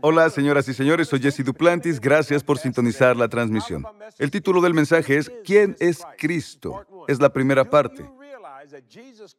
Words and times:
Hola, 0.00 0.30
señoras 0.30 0.68
y 0.68 0.74
señores, 0.74 1.08
soy 1.08 1.20
Jesse 1.20 1.44
Duplantis. 1.44 2.00
Gracias 2.00 2.42
por 2.42 2.58
sintonizar 2.58 3.16
la 3.16 3.28
transmisión. 3.28 3.84
El 4.18 4.30
título 4.30 4.60
del 4.60 4.74
mensaje 4.74 5.16
es 5.16 5.30
¿Quién 5.44 5.76
es 5.80 6.02
Cristo? 6.18 6.86
Es 7.08 7.20
la 7.20 7.32
primera 7.32 7.68
parte. 7.68 8.04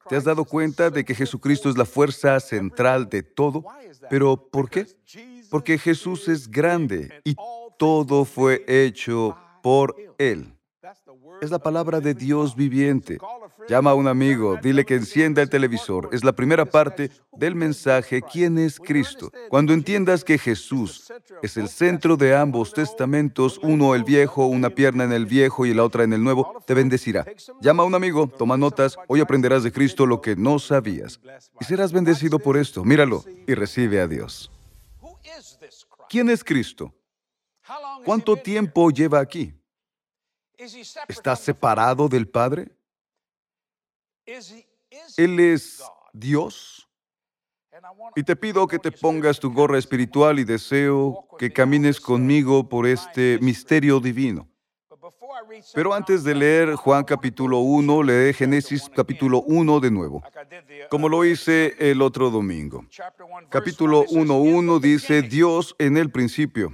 ¿Te 0.08 0.16
has 0.16 0.24
dado 0.24 0.46
cuenta 0.46 0.90
de 0.90 1.04
que 1.04 1.16
Jesucristo 1.16 1.70
es 1.70 1.78
la 1.78 1.86
fuerza 1.86 2.40
central 2.40 3.10
de 3.10 3.24
todo? 3.24 3.66
Pero 4.10 4.38
¿por 4.38 4.70
qué? 4.70 4.88
Porque 5.50 5.78
Jesús 5.78 6.28
es 6.28 6.50
grande 6.50 7.22
y 7.24 7.36
todo 7.78 8.26
fue 8.26 8.64
hecho 8.68 9.38
por 9.62 9.96
Él. 10.18 10.55
Es 11.42 11.52
la 11.52 11.60
palabra 11.60 12.00
de 12.00 12.14
Dios 12.14 12.56
viviente. 12.56 13.18
Llama 13.68 13.92
a 13.92 13.94
un 13.96 14.08
amigo, 14.08 14.58
dile 14.62 14.86
que 14.86 14.96
encienda 14.96 15.42
el 15.42 15.50
televisor. 15.50 16.10
Es 16.12 16.24
la 16.24 16.34
primera 16.34 16.66
parte 16.66 17.10
del 17.34 17.56
mensaje 17.56 18.22
¿Quién 18.22 18.58
es 18.58 18.80
Cristo? 18.80 19.32
Cuando 19.50 19.74
entiendas 19.74 20.24
que 20.24 20.38
Jesús 20.38 21.12
es 21.42 21.58
el 21.58 21.68
centro 21.68 22.16
de 22.16 22.36
ambos 22.36 22.74
testamentos, 22.74 23.60
uno 23.64 23.96
el 23.96 24.04
viejo, 24.04 24.46
una 24.46 24.70
pierna 24.70 25.04
en 25.04 25.12
el 25.12 25.26
viejo 25.26 25.66
y 25.66 25.74
la 25.74 25.84
otra 25.84 26.04
en 26.04 26.14
el 26.14 26.24
nuevo, 26.24 26.64
te 26.66 26.74
bendecirá. 26.74 27.26
Llama 27.62 27.84
a 27.84 27.86
un 27.86 27.96
amigo, 27.96 28.28
toma 28.28 28.58
notas, 28.58 28.98
hoy 29.08 29.20
aprenderás 29.20 29.64
de 29.64 29.72
Cristo 29.72 30.06
lo 30.06 30.22
que 30.22 30.36
no 30.36 30.60
sabías. 30.60 31.20
Y 31.60 31.66
serás 31.66 31.92
bendecido 31.92 32.40
por 32.40 32.58
esto. 32.58 32.84
Míralo 32.84 33.24
y 33.48 33.54
recibe 33.56 34.00
a 34.00 34.08
Dios. 34.08 34.52
¿Quién 36.10 36.30
es 36.30 36.44
Cristo? 36.44 36.94
¿Cuánto 38.04 38.36
tiempo 38.36 38.92
lleva 38.92 39.20
aquí? 39.20 39.54
¿Está 41.08 41.36
separado 41.36 42.08
del 42.08 42.28
Padre? 42.28 42.72
Él 44.26 45.40
es 45.40 45.84
Dios. 46.14 46.88
Y 48.16 48.24
te 48.24 48.36
pido 48.36 48.68
que 48.68 48.80
te 48.80 48.92
pongas 48.92 49.40
tu 49.40 49.52
gorra 49.52 49.78
espiritual 49.78 50.40
y 50.40 50.46
deseo 50.46 51.28
que 51.38 51.52
camines 51.52 52.00
conmigo 52.00 52.68
por 52.68 52.88
este 52.88 53.38
misterio 53.42 54.00
divino. 54.00 54.48
Pero 55.74 55.94
antes 55.94 56.24
de 56.24 56.34
leer 56.34 56.76
Juan 56.76 57.04
capítulo 57.04 57.60
1, 57.60 58.04
lee 58.04 58.34
Génesis 58.34 58.90
capítulo 58.90 59.42
1 59.42 59.80
de 59.80 59.92
nuevo, 59.92 60.24
como 60.90 61.10
lo 61.10 61.24
hice 61.26 61.76
el 61.78 62.02
otro 62.02 62.30
domingo. 62.30 62.86
Capítulo 63.50 64.06
1.1 64.06 64.80
dice 64.80 65.22
Dios 65.22 65.76
en 65.78 65.98
el 65.98 66.10
principio. 66.10 66.74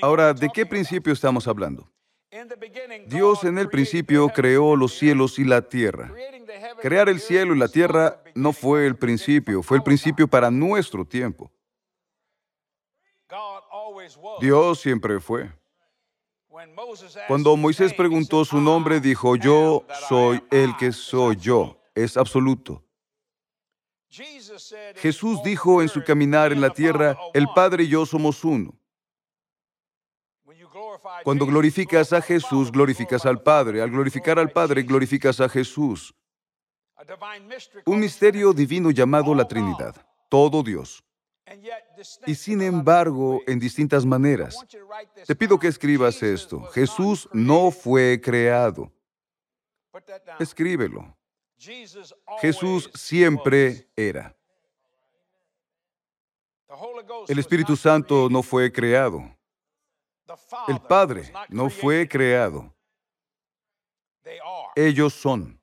Ahora, 0.00 0.32
¿de 0.32 0.48
qué 0.48 0.64
principio 0.64 1.12
estamos 1.12 1.46
hablando? 1.46 1.90
Dios 3.06 3.44
en 3.44 3.58
el 3.58 3.68
principio 3.68 4.28
creó 4.28 4.76
los 4.76 4.94
cielos 4.98 5.38
y 5.38 5.44
la 5.44 5.62
tierra. 5.62 6.12
Crear 6.80 7.08
el 7.08 7.20
cielo 7.20 7.54
y 7.54 7.58
la 7.58 7.68
tierra 7.68 8.22
no 8.34 8.52
fue 8.52 8.86
el 8.86 8.96
principio, 8.96 9.62
fue 9.62 9.78
el 9.78 9.82
principio 9.82 10.28
para 10.28 10.50
nuestro 10.50 11.04
tiempo. 11.04 11.50
Dios 14.40 14.80
siempre 14.80 15.20
fue. 15.20 15.50
Cuando 17.26 17.56
Moisés 17.56 17.94
preguntó 17.94 18.44
su 18.44 18.60
nombre, 18.60 19.00
dijo, 19.00 19.36
yo 19.36 19.86
soy 20.08 20.42
el 20.50 20.76
que 20.76 20.92
soy 20.92 21.36
yo. 21.36 21.80
Es 21.94 22.16
absoluto. 22.16 22.84
Jesús 24.96 25.42
dijo 25.42 25.82
en 25.82 25.88
su 25.88 26.02
caminar 26.02 26.52
en 26.52 26.60
la 26.60 26.70
tierra, 26.70 27.16
el 27.34 27.46
Padre 27.54 27.84
y 27.84 27.88
yo 27.88 28.06
somos 28.06 28.44
uno. 28.44 28.77
Cuando 31.24 31.46
glorificas 31.46 32.12
a 32.12 32.20
Jesús, 32.20 32.70
glorificas 32.70 33.26
al 33.26 33.42
Padre. 33.42 33.82
Al 33.82 33.90
glorificar 33.90 34.38
al 34.38 34.50
Padre, 34.50 34.82
glorificas 34.82 35.40
a 35.40 35.48
Jesús. 35.48 36.14
Un 37.86 38.00
misterio 38.00 38.52
divino 38.52 38.90
llamado 38.90 39.34
la 39.34 39.46
Trinidad, 39.46 39.94
todo 40.28 40.62
Dios. 40.62 41.02
Y 42.26 42.34
sin 42.34 42.60
embargo, 42.62 43.40
en 43.46 43.58
distintas 43.58 44.04
maneras. 44.04 44.56
Te 45.26 45.34
pido 45.34 45.58
que 45.58 45.68
escribas 45.68 46.22
esto. 46.22 46.62
Jesús 46.72 47.28
no 47.32 47.70
fue 47.70 48.20
creado. 48.22 48.92
Escríbelo. 50.38 51.16
Jesús 52.40 52.90
siempre 52.94 53.88
era. 53.96 54.36
El 57.26 57.38
Espíritu 57.38 57.76
Santo 57.76 58.28
no 58.30 58.42
fue 58.42 58.70
creado. 58.70 59.37
El 60.68 60.80
Padre 60.80 61.32
no 61.48 61.70
fue 61.70 62.08
creado. 62.08 62.74
Ellos 64.76 65.14
son. 65.14 65.58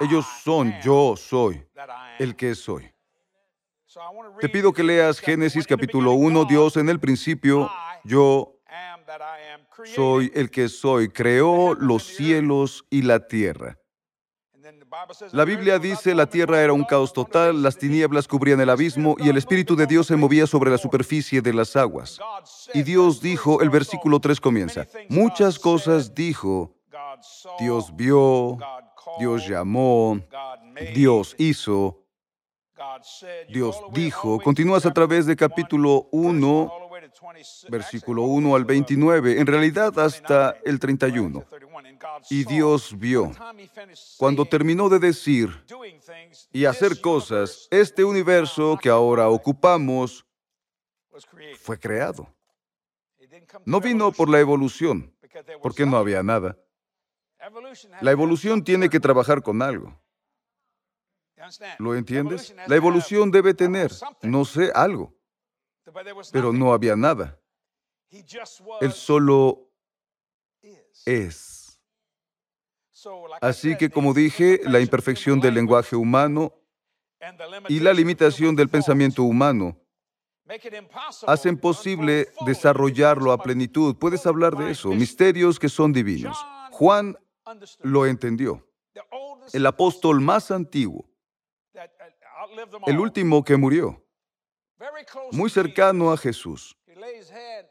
Ellos 0.00 0.26
son, 0.42 0.74
yo 0.80 1.16
soy, 1.16 1.66
el 2.18 2.34
que 2.34 2.54
soy. 2.54 2.90
Te 4.40 4.48
pido 4.48 4.72
que 4.72 4.82
leas 4.82 5.20
Génesis 5.20 5.66
capítulo 5.66 6.12
1, 6.12 6.46
Dios 6.46 6.76
en 6.76 6.88
el 6.88 6.98
principio, 6.98 7.70
yo 8.02 8.58
soy 9.94 10.32
el 10.34 10.50
que 10.50 10.68
soy, 10.68 11.08
creó 11.08 11.74
los 11.74 12.04
cielos 12.04 12.84
y 12.90 13.02
la 13.02 13.26
tierra. 13.26 13.78
La 15.32 15.44
Biblia 15.44 15.78
dice, 15.78 16.14
la 16.14 16.26
tierra 16.26 16.60
era 16.62 16.72
un 16.72 16.84
caos 16.84 17.12
total, 17.12 17.62
las 17.62 17.76
tinieblas 17.76 18.28
cubrían 18.28 18.60
el 18.60 18.70
abismo 18.70 19.16
y 19.18 19.28
el 19.28 19.36
Espíritu 19.36 19.76
de 19.76 19.86
Dios 19.86 20.06
se 20.06 20.16
movía 20.16 20.46
sobre 20.46 20.70
la 20.70 20.78
superficie 20.78 21.40
de 21.40 21.52
las 21.52 21.76
aguas. 21.76 22.18
Y 22.72 22.82
Dios 22.82 23.20
dijo, 23.20 23.60
el 23.60 23.70
versículo 23.70 24.20
3 24.20 24.40
comienza, 24.40 24.86
muchas 25.08 25.58
cosas 25.58 26.14
dijo, 26.14 26.74
Dios 27.58 27.94
vio, 27.94 28.58
Dios 29.18 29.46
llamó, 29.46 30.20
Dios 30.94 31.34
hizo, 31.38 32.04
Dios 33.48 33.80
dijo. 33.92 34.40
Continúas 34.40 34.86
a 34.86 34.92
través 34.92 35.26
de 35.26 35.36
capítulo 35.36 36.08
1, 36.12 36.72
versículo 37.68 38.22
1 38.22 38.56
al 38.56 38.64
29, 38.64 39.40
en 39.40 39.46
realidad 39.46 39.98
hasta 39.98 40.56
el 40.64 40.78
31. 40.78 41.44
Y 42.30 42.44
Dios 42.44 42.96
vio. 42.98 43.32
Cuando 44.16 44.44
terminó 44.44 44.88
de 44.88 44.98
decir 44.98 45.64
y 46.52 46.64
hacer 46.64 47.00
cosas, 47.00 47.68
este 47.70 48.04
universo 48.04 48.78
que 48.80 48.88
ahora 48.88 49.28
ocupamos 49.28 50.24
fue 51.60 51.78
creado. 51.78 52.34
No 53.64 53.80
vino 53.80 54.12
por 54.12 54.28
la 54.28 54.40
evolución, 54.40 55.14
porque 55.62 55.86
no 55.86 55.96
había 55.96 56.22
nada. 56.22 56.58
La 58.00 58.10
evolución 58.10 58.64
tiene 58.64 58.88
que 58.88 59.00
trabajar 59.00 59.42
con 59.42 59.62
algo. 59.62 59.98
¿Lo 61.78 61.94
entiendes? 61.94 62.54
La 62.66 62.76
evolución 62.76 63.30
debe 63.30 63.54
tener, 63.54 63.92
no 64.22 64.44
sé, 64.44 64.70
algo. 64.74 65.14
Pero 66.32 66.52
no 66.52 66.72
había 66.72 66.96
nada. 66.96 67.38
Él 68.80 68.92
solo 68.92 69.70
es. 71.04 71.53
Así 73.40 73.76
que, 73.76 73.90
como 73.90 74.14
dije, 74.14 74.60
la 74.64 74.80
imperfección 74.80 75.40
del 75.40 75.54
lenguaje 75.54 75.96
humano 75.96 76.52
y 77.68 77.80
la 77.80 77.92
limitación 77.92 78.54
del 78.56 78.68
pensamiento 78.68 79.22
humano 79.22 79.78
hacen 81.26 81.56
posible 81.56 82.28
desarrollarlo 82.44 83.32
a 83.32 83.42
plenitud. 83.42 83.96
Puedes 83.96 84.26
hablar 84.26 84.56
de 84.56 84.70
eso, 84.70 84.90
misterios 84.90 85.58
que 85.58 85.68
son 85.68 85.92
divinos. 85.92 86.36
Juan 86.72 87.16
lo 87.82 88.06
entendió. 88.06 88.66
El 89.52 89.66
apóstol 89.66 90.20
más 90.20 90.50
antiguo, 90.50 91.06
el 92.86 92.98
último 92.98 93.44
que 93.44 93.56
murió, 93.56 94.02
muy 95.32 95.50
cercano 95.50 96.12
a 96.12 96.16
Jesús. 96.16 96.76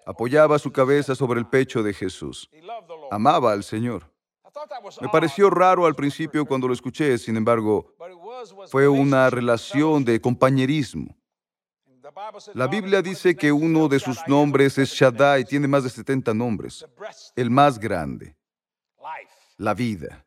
Apoyaba 0.05 0.59
su 0.59 0.71
cabeza 0.71 1.15
sobre 1.15 1.39
el 1.39 1.47
pecho 1.47 1.81
de 1.81 1.93
Jesús. 1.93 2.49
Amaba 3.09 3.53
al 3.53 3.63
Señor. 3.63 4.12
Me 5.01 5.09
pareció 5.09 5.49
raro 5.49 5.85
al 5.85 5.95
principio 5.95 6.45
cuando 6.45 6.67
lo 6.67 6.73
escuché, 6.73 7.17
sin 7.17 7.37
embargo, 7.37 7.95
fue 8.67 8.87
una 8.87 9.29
relación 9.29 10.03
de 10.05 10.21
compañerismo. 10.21 11.15
La 12.53 12.67
Biblia 12.67 13.01
dice 13.01 13.35
que 13.35 13.51
uno 13.51 13.87
de 13.87 13.99
sus 13.99 14.19
nombres 14.27 14.77
es 14.77 14.89
Shaddai, 14.89 15.45
tiene 15.45 15.67
más 15.67 15.83
de 15.83 15.89
70 15.89 16.33
nombres. 16.33 16.85
El 17.35 17.49
más 17.49 17.79
grande, 17.79 18.35
la 19.57 19.73
vida. 19.73 20.25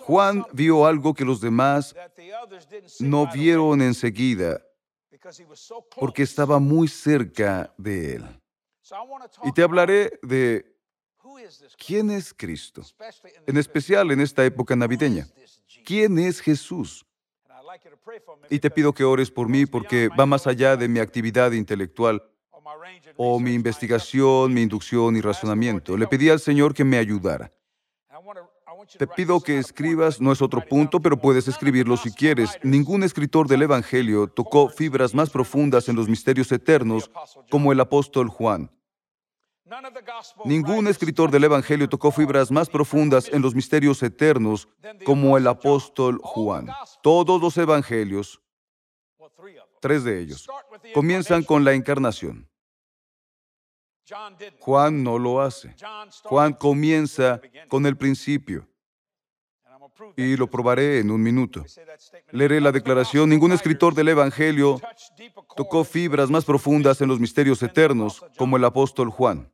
Juan 0.00 0.44
vio 0.52 0.86
algo 0.86 1.12
que 1.12 1.24
los 1.24 1.40
demás 1.40 1.94
no 3.00 3.30
vieron 3.30 3.82
enseguida 3.82 4.62
porque 5.96 6.22
estaba 6.22 6.58
muy 6.58 6.88
cerca 6.88 7.72
de 7.76 8.16
él. 8.16 8.42
Y 9.44 9.52
te 9.52 9.62
hablaré 9.62 10.18
de 10.22 10.71
quién 11.84 12.10
es 12.10 12.34
Cristo, 12.34 12.82
en 13.46 13.56
especial 13.56 14.10
en 14.10 14.20
esta 14.20 14.44
época 14.44 14.76
navideña. 14.76 15.26
¿Quién 15.84 16.18
es 16.18 16.40
Jesús? 16.40 17.04
Y 18.50 18.58
te 18.58 18.70
pido 18.70 18.92
que 18.92 19.04
ores 19.04 19.30
por 19.30 19.48
mí 19.48 19.66
porque 19.66 20.08
va 20.08 20.26
más 20.26 20.46
allá 20.46 20.76
de 20.76 20.88
mi 20.88 21.00
actividad 21.00 21.52
intelectual 21.52 22.22
o 23.16 23.40
mi 23.40 23.54
investigación, 23.54 24.52
mi 24.52 24.62
inducción 24.62 25.16
y 25.16 25.20
razonamiento. 25.20 25.96
Le 25.96 26.06
pedí 26.06 26.28
al 26.28 26.40
Señor 26.40 26.74
que 26.74 26.84
me 26.84 26.98
ayudara. 26.98 27.52
Te 28.98 29.06
pido 29.06 29.40
que 29.40 29.58
escribas, 29.58 30.20
no 30.20 30.32
es 30.32 30.42
otro 30.42 30.60
punto, 30.60 31.00
pero 31.00 31.16
puedes 31.16 31.46
escribirlo 31.46 31.96
si 31.96 32.12
quieres. 32.12 32.58
Ningún 32.62 33.04
escritor 33.04 33.46
del 33.46 33.62
Evangelio 33.62 34.26
tocó 34.26 34.68
fibras 34.68 35.14
más 35.14 35.30
profundas 35.30 35.88
en 35.88 35.96
los 35.96 36.08
misterios 36.08 36.50
eternos 36.50 37.10
como 37.48 37.72
el 37.72 37.80
apóstol 37.80 38.28
Juan. 38.28 38.70
Ningún 40.44 40.86
escritor 40.86 41.30
del 41.30 41.44
Evangelio 41.44 41.88
tocó 41.88 42.10
fibras 42.10 42.50
más 42.50 42.68
profundas 42.68 43.28
en 43.32 43.42
los 43.42 43.54
misterios 43.54 44.02
eternos 44.02 44.68
como 45.04 45.36
el 45.38 45.46
apóstol 45.46 46.20
Juan. 46.22 46.68
Todos 47.02 47.40
los 47.40 47.56
evangelios, 47.56 48.40
tres 49.80 50.04
de 50.04 50.20
ellos, 50.20 50.48
comienzan 50.94 51.42
con 51.42 51.64
la 51.64 51.72
encarnación. 51.72 52.48
Juan 54.60 55.02
no 55.02 55.18
lo 55.18 55.40
hace. 55.40 55.74
Juan 56.24 56.52
comienza 56.52 57.40
con 57.68 57.86
el 57.86 57.96
principio. 57.96 58.68
Y 60.16 60.36
lo 60.36 60.48
probaré 60.48 60.98
en 60.98 61.10
un 61.10 61.22
minuto. 61.22 61.64
Leeré 62.30 62.60
la 62.60 62.72
declaración. 62.72 63.28
Ningún 63.28 63.52
escritor 63.52 63.94
del 63.94 64.08
Evangelio 64.08 64.80
tocó 65.56 65.84
fibras 65.84 66.30
más 66.30 66.44
profundas 66.44 67.00
en 67.00 67.08
los 67.08 67.20
misterios 67.20 67.62
eternos 67.62 68.24
como 68.36 68.56
el 68.56 68.64
apóstol 68.64 69.10
Juan. 69.10 69.50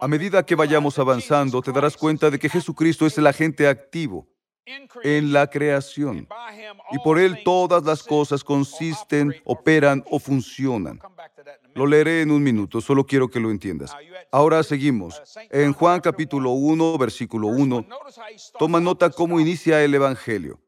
A 0.00 0.08
medida 0.08 0.44
que 0.44 0.54
vayamos 0.54 0.98
avanzando, 0.98 1.62
te 1.62 1.72
darás 1.72 1.96
cuenta 1.96 2.30
de 2.30 2.38
que 2.38 2.50
Jesucristo 2.50 3.06
es 3.06 3.16
el 3.16 3.26
agente 3.26 3.66
activo 3.66 4.28
en 5.02 5.32
la 5.32 5.48
creación. 5.48 6.28
Y 6.92 6.98
por 6.98 7.18
Él 7.18 7.42
todas 7.42 7.82
las 7.84 8.02
cosas 8.02 8.44
consisten, 8.44 9.34
operan 9.44 10.04
o 10.10 10.18
funcionan. 10.18 11.00
Lo 11.74 11.86
leeré 11.86 12.20
en 12.20 12.30
un 12.30 12.42
minuto, 12.42 12.82
solo 12.82 13.06
quiero 13.06 13.28
que 13.30 13.40
lo 13.40 13.50
entiendas. 13.50 13.96
Ahora 14.30 14.62
seguimos. 14.62 15.20
En 15.50 15.72
Juan 15.72 16.00
capítulo 16.00 16.50
1, 16.50 16.98
versículo 16.98 17.48
1, 17.48 17.86
toma 18.58 18.78
nota 18.78 19.08
cómo 19.08 19.40
inicia 19.40 19.82
el 19.82 19.94
Evangelio. 19.94 20.60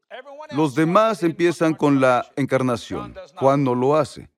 Los 0.51 0.73
demás 0.73 1.21
empiezan 1.21 1.75
con 1.75 2.01
la 2.01 2.25
encarnación. 2.35 3.13
Juan 3.35 3.63
no 3.63 3.75
lo 3.75 3.95
hace. 3.95 4.29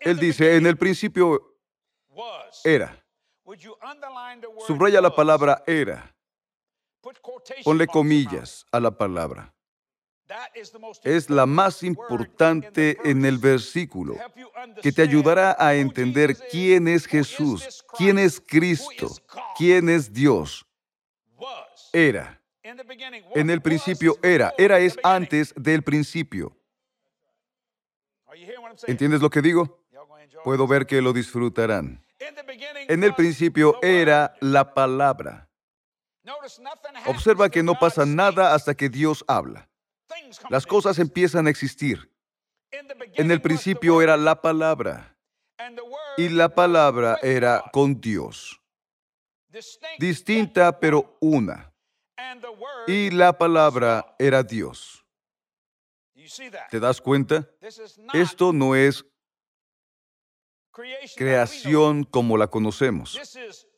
Él 0.00 0.18
dice, 0.18 0.56
en 0.56 0.66
el 0.66 0.76
principio 0.76 1.51
era. 2.64 3.04
Subraya 4.66 5.00
la 5.00 5.14
palabra 5.14 5.62
era. 5.66 6.14
Ponle 7.64 7.86
comillas 7.86 8.64
a 8.70 8.80
la 8.80 8.90
palabra. 8.90 9.52
Es 11.02 11.28
la 11.28 11.46
más 11.46 11.82
importante 11.82 12.96
en 13.04 13.24
el 13.24 13.38
versículo, 13.38 14.16
que 14.80 14.92
te 14.92 15.02
ayudará 15.02 15.56
a 15.58 15.74
entender 15.74 16.36
quién 16.50 16.88
es 16.88 17.06
Jesús, 17.06 17.84
quién 17.96 18.18
es 18.18 18.40
Cristo, 18.40 19.10
quién 19.56 19.88
es 19.88 20.12
Dios. 20.12 20.64
Era. 21.92 22.40
En 22.62 23.50
el 23.50 23.60
principio 23.60 24.16
era. 24.22 24.54
Era 24.56 24.78
es 24.78 24.96
antes 25.02 25.52
del 25.56 25.82
principio. 25.82 26.56
¿Entiendes 28.86 29.20
lo 29.20 29.28
que 29.28 29.42
digo? 29.42 29.81
Puedo 30.44 30.66
ver 30.66 30.86
que 30.86 31.00
lo 31.00 31.12
disfrutarán. 31.12 32.04
En 32.88 33.04
el 33.04 33.14
principio 33.14 33.78
era 33.82 34.34
la 34.40 34.74
palabra. 34.74 35.48
Observa 37.06 37.50
que 37.50 37.62
no 37.62 37.78
pasa 37.78 38.06
nada 38.06 38.54
hasta 38.54 38.74
que 38.74 38.88
Dios 38.88 39.24
habla. 39.26 39.68
Las 40.48 40.66
cosas 40.66 40.98
empiezan 40.98 41.46
a 41.46 41.50
existir. 41.50 42.10
En 43.14 43.30
el 43.30 43.40
principio 43.40 44.00
era 44.00 44.16
la 44.16 44.40
palabra. 44.40 45.16
Y 46.16 46.28
la 46.28 46.48
palabra 46.48 47.18
era 47.22 47.64
con 47.72 48.00
Dios. 48.00 48.60
Distinta 49.98 50.78
pero 50.78 51.16
una. 51.20 51.72
Y 52.86 53.10
la 53.10 53.36
palabra 53.36 54.14
era 54.18 54.42
Dios. 54.42 55.04
¿Te 56.70 56.80
das 56.80 57.00
cuenta? 57.00 57.48
Esto 58.12 58.52
no 58.52 58.74
es 58.74 59.04
creación 61.16 62.04
como 62.04 62.36
la 62.36 62.48
conocemos. 62.48 63.18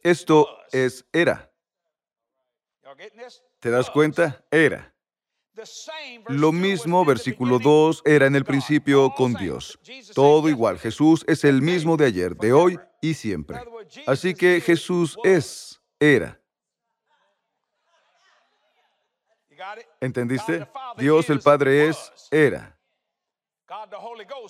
Esto 0.03 0.49
es 0.73 1.05
era. 1.13 1.51
¿Te 3.61 3.71
das 3.71 3.91
cuenta? 3.91 4.45
Era. 4.51 4.95
Lo 6.29 6.51
mismo, 6.51 7.05
versículo 7.05 7.59
2, 7.59 8.03
era 8.05 8.27
en 8.27 8.35
el 8.35 8.45
principio 8.45 9.11
con 9.15 9.35
Dios. 9.35 9.79
Todo 10.15 10.49
igual. 10.49 10.79
Jesús 10.79 11.25
es 11.29 11.45
el 11.45 11.63
mismo 11.63 11.97
de 11.97 12.07
ayer, 12.07 12.37
de 12.37 12.53
hoy 12.53 12.79
y 13.01 13.15
siempre. 13.15 13.59
Así 14.07 14.35
que 14.35 14.61
Jesús 14.61 15.17
es, 15.23 15.81
era. 16.01 16.41
¿Entendiste? 20.01 20.67
Dios 20.97 21.31
el 21.31 21.41
Padre 21.41 21.89
es, 21.89 22.13
era. 22.31 22.77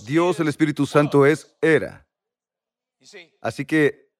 Dios 0.07 0.41
el 0.41 0.49
Espíritu 0.49 0.87
Santo 0.87 1.27
es, 1.27 1.55
era. 1.61 2.07
Así 3.41 3.65
que 3.65 4.11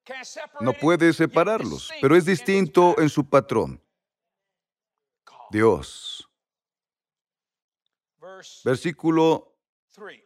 no 0.61 0.73
puede 0.73 1.13
separarlos, 1.13 1.91
pero 2.01 2.17
es 2.17 2.25
distinto 2.25 2.99
en 2.99 3.09
su 3.09 3.29
patrón. 3.29 3.81
Dios. 5.51 6.29
Versículo 8.65 9.57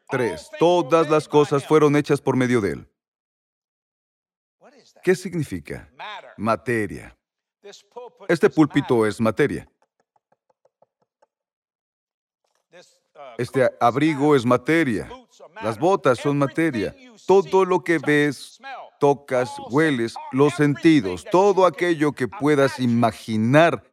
3. 0.08 0.50
Todas 0.58 1.08
las 1.10 1.28
cosas 1.28 1.66
fueron 1.66 1.96
hechas 1.96 2.20
por 2.20 2.37
medio 2.37 2.60
de 2.60 2.72
Él. 2.72 2.90
¿Qué 5.02 5.14
significa? 5.14 5.90
Materia. 6.37 7.16
Este 8.28 8.49
púlpito 8.49 9.06
es 9.06 9.20
materia. 9.20 9.69
Este 13.38 13.70
abrigo 13.81 14.35
es 14.35 14.44
materia. 14.44 15.08
Las 15.62 15.79
botas 15.79 16.19
son 16.19 16.38
materia. 16.38 16.94
Todo 17.25 17.64
lo 17.64 17.85
que 17.85 17.99
ves, 17.99 18.61
tocas, 18.99 19.49
hueles, 19.70 20.17
los 20.32 20.55
sentidos, 20.55 21.25
todo 21.31 21.64
aquello 21.64 22.12
que 22.12 22.26
puedas 22.26 22.81
imaginar, 22.81 23.85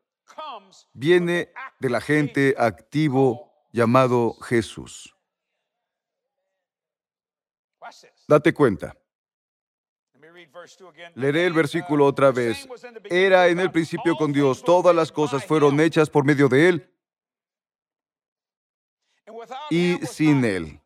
viene 0.94 1.52
del 1.80 1.94
agente 1.94 2.56
activo 2.58 3.54
llamado 3.72 4.34
Jesús. 4.42 5.16
Date 8.28 8.52
cuenta. 8.52 8.98
Leeré 11.14 11.46
el 11.46 11.54
versículo 11.54 12.08
otra 12.08 12.32
vez. 12.32 12.68
Era 13.04 13.48
en 13.50 13.60
el 13.60 13.72
principio 13.72 14.16
con 14.16 14.34
Dios, 14.34 14.64
todas 14.64 14.96
las 14.96 15.12
cosas 15.12 15.46
fueron 15.46 15.80
hechas 15.80 16.10
por 16.10 16.26
medio 16.26 16.50
de 16.50 16.70
Él 16.70 16.95
y 19.70 19.98
sin 20.06 20.44
Él. 20.44 20.80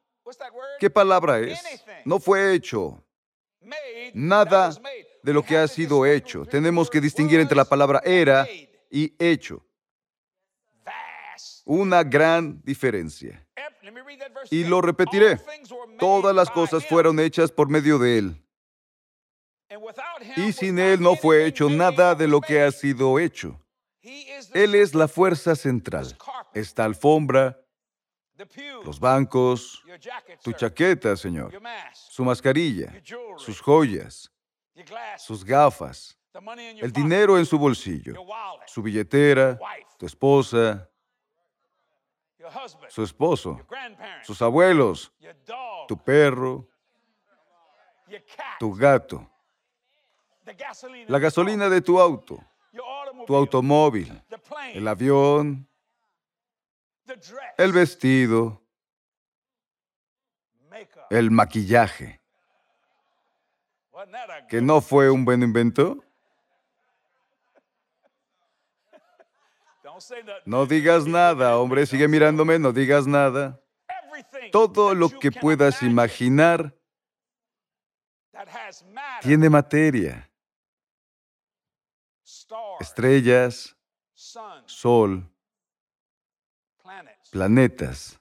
¿Qué 0.80 0.89
palabra 0.89 1.39
es? 1.39 1.60
No 2.06 2.20
fue 2.20 2.54
hecho. 2.54 3.04
Nada 4.13 4.72
de 5.24 5.34
lo 5.34 5.44
que 5.44 5.58
ha 5.58 5.68
sido 5.68 6.06
hecho. 6.06 6.46
Tenemos 6.46 6.89
que 6.89 7.01
distinguir 7.01 7.39
entre 7.39 7.58
la 7.58 7.66
palabra 7.66 8.01
era 8.04 8.48
y 8.89 9.13
hecho. 9.20 9.66
Una 11.66 12.04
gran 12.04 12.62
diferencia. 12.63 13.46
Y 14.50 14.63
lo 14.63 14.82
repetiré. 14.82 15.39
Todas 16.00 16.36
las 16.36 16.50
cosas 16.50 16.86
fueron 16.86 17.20
hechas 17.20 17.51
por 17.51 17.70
medio 17.70 18.00
de 18.00 18.18
Él. 18.18 18.46
Y 20.36 20.51
sin 20.51 20.80
Él 20.80 21.01
no 21.01 21.16
fue 21.16 21.46
hecho 21.46 21.70
nada 21.70 22.16
de 22.16 22.28
lo 22.28 22.42
que 22.42 22.62
ha 22.62 22.72
sido 22.72 23.20
hecho. 23.20 23.60
Él 24.54 24.75
es 24.75 24.96
la 24.96 25.08
fuerza 25.08 25.56
central. 25.56 26.18
Esta 26.54 26.86
alfombra, 26.86 27.62
los 28.84 29.00
bancos, 29.00 29.84
tu 30.41 30.53
chaqueta, 30.53 31.15
Señor, 31.17 31.51
su 31.93 32.24
mascarilla, 32.24 32.93
sus 33.38 33.60
joyas, 33.60 34.31
sus 35.17 35.43
gafas, 35.43 36.17
el 36.79 36.91
dinero 36.91 37.38
en 37.38 37.46
su 37.46 37.58
bolsillo, 37.58 38.13
su 38.65 38.81
billetera, 38.81 39.60
tu 39.98 40.05
esposa, 40.05 40.89
su 42.88 43.03
esposo, 43.03 43.60
sus 44.24 44.41
abuelos, 44.41 45.12
tu 45.88 45.98
perro, 45.98 46.67
tu 48.60 48.74
gato, 48.74 49.29
la 51.08 51.19
gasolina 51.19 51.69
de 51.69 51.81
tu 51.81 52.00
auto, 52.00 52.41
tu 53.27 53.36
automóvil, 53.36 54.24
el 54.74 54.88
avión, 54.88 55.69
el 57.58 57.72
vestido, 57.72 58.62
el 61.10 61.32
maquillaje. 61.32 62.22
¿Que 64.48 64.62
no 64.62 64.82
fue 64.82 65.10
un 65.10 65.25
buen 65.25 65.44
invento? 65.44 66.04
No 70.46 70.66
digas 70.66 71.06
nada, 71.06 71.58
hombre, 71.58 71.86
sigue 71.86 72.08
mirándome, 72.08 72.58
no 72.60 72.72
digas 72.72 73.06
nada. 73.06 73.62
Todo 74.51 74.94
lo 74.96 75.10
que 75.10 75.32
puedas 75.32 75.84
imaginar 75.84 76.74
tiene 79.22 79.50
materia. 79.50 80.25
estrellas, 82.80 83.75
sol, 84.66 85.30
planetas, 87.30 88.20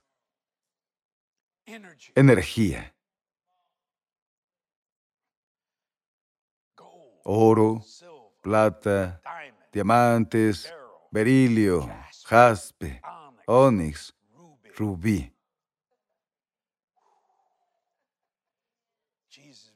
energía, 2.14 2.94
oro, 7.24 7.82
plata, 8.42 9.20
diamantes, 9.72 10.72
berilio, 11.10 11.88
jaspe, 12.24 13.00
onix, 13.46 14.14
rubí. 14.76 15.32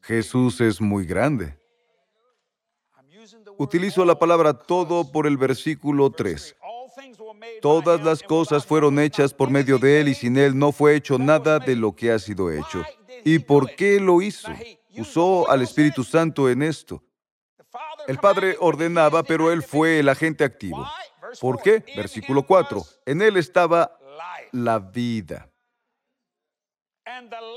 Jesús 0.03 0.61
es 0.61 0.81
muy 0.81 1.07
grande. 1.07 1.59
Utilizo 3.57 4.05
la 4.05 4.19
palabra 4.19 4.53
todo 4.53 5.11
por 5.13 5.27
el 5.27 5.37
versículo 5.37 6.11
3. 6.11 6.57
Todas 7.61 8.03
las 8.03 8.23
cosas 8.23 8.67
fueron 8.67 8.99
hechas 8.99 9.33
por 9.35 9.51
medio 9.51 9.79
de 9.79 10.01
Él 10.01 10.09
y 10.09 10.15
sin 10.15 10.37
Él 10.37 10.59
no 10.59 10.73
fue 10.73 10.97
hecho 10.97 11.19
nada 11.19 11.59
de 11.59 11.77
lo 11.77 11.95
que 11.95 12.13
ha 12.13 12.19
sido 12.19 12.51
hecho. 12.51 12.85
¿Y 13.25 13.39
por 13.39 13.75
qué 13.75 14.01
lo 14.01 14.21
hizo? 14.21 14.53
Usó 14.97 15.51
al 15.51 15.63
Espíritu 15.63 16.05
Santo 16.05 16.49
en 16.49 16.63
esto. 16.63 17.03
El 18.07 18.19
Padre 18.19 18.57
ordenaba, 18.61 19.23
pero 19.23 19.53
Él 19.53 19.63
fue 19.63 20.01
el 20.01 20.09
agente 20.09 20.45
activo. 20.45 20.87
¿Por 21.41 21.63
qué? 21.63 21.85
Versículo 21.97 22.43
4. 22.45 22.85
En 23.07 23.23
Él 23.23 23.37
estaba 23.37 23.99
la 24.51 24.79
vida. 24.79 25.49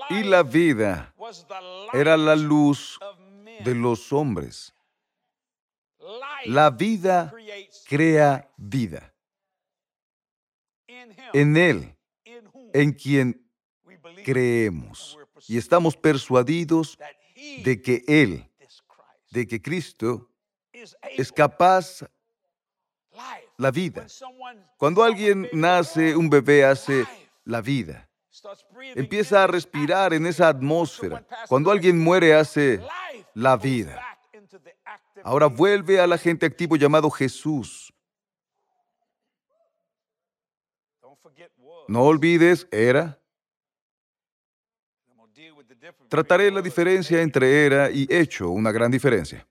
Y 0.09 0.23
la 0.23 0.43
vida 0.43 1.13
era 1.93 2.17
la 2.17 2.35
luz 2.35 2.99
de 3.63 3.75
los 3.75 4.13
hombres. 4.13 4.73
La 6.45 6.69
vida 6.69 7.33
crea 7.87 8.49
vida. 8.57 9.14
En 11.33 11.57
Él, 11.57 11.95
en 12.73 12.91
quien 12.93 13.45
creemos 14.23 15.17
y 15.47 15.57
estamos 15.57 15.95
persuadidos 15.95 16.97
de 17.63 17.81
que 17.81 18.03
Él, 18.07 18.49
de 19.31 19.47
que 19.47 19.61
Cristo 19.61 20.29
es 20.71 21.31
capaz 21.31 22.03
la 23.57 23.71
vida. 23.71 24.07
Cuando 24.77 25.03
alguien 25.03 25.49
nace, 25.53 26.15
un 26.15 26.29
bebé 26.29 26.65
hace 26.65 27.05
la 27.43 27.61
vida. 27.61 28.09
Empieza 28.95 29.43
a 29.43 29.47
respirar 29.47 30.13
en 30.13 30.25
esa 30.25 30.49
atmósfera. 30.49 31.25
Cuando 31.47 31.71
alguien 31.71 31.97
muere, 31.97 32.33
hace 32.33 32.81
la 33.33 33.57
vida. 33.57 34.01
Ahora 35.23 35.47
vuelve 35.47 35.99
al 35.99 36.13
agente 36.13 36.45
activo 36.45 36.75
llamado 36.75 37.09
Jesús. 37.09 37.93
No 41.87 42.03
olvides, 42.03 42.67
era. 42.71 43.19
Trataré 46.09 46.51
la 46.51 46.61
diferencia 46.61 47.21
entre 47.21 47.65
era 47.65 47.91
y 47.91 48.07
hecho, 48.09 48.49
una 48.49 48.71
gran 48.71 48.91
diferencia. 48.91 49.47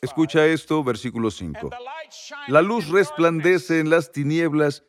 Escucha 0.00 0.46
esto, 0.46 0.82
versículo 0.82 1.30
5. 1.30 1.70
La 2.48 2.62
luz 2.62 2.88
resplandece 2.88 3.80
en 3.80 3.90
las 3.90 4.12
tinieblas 4.12 4.84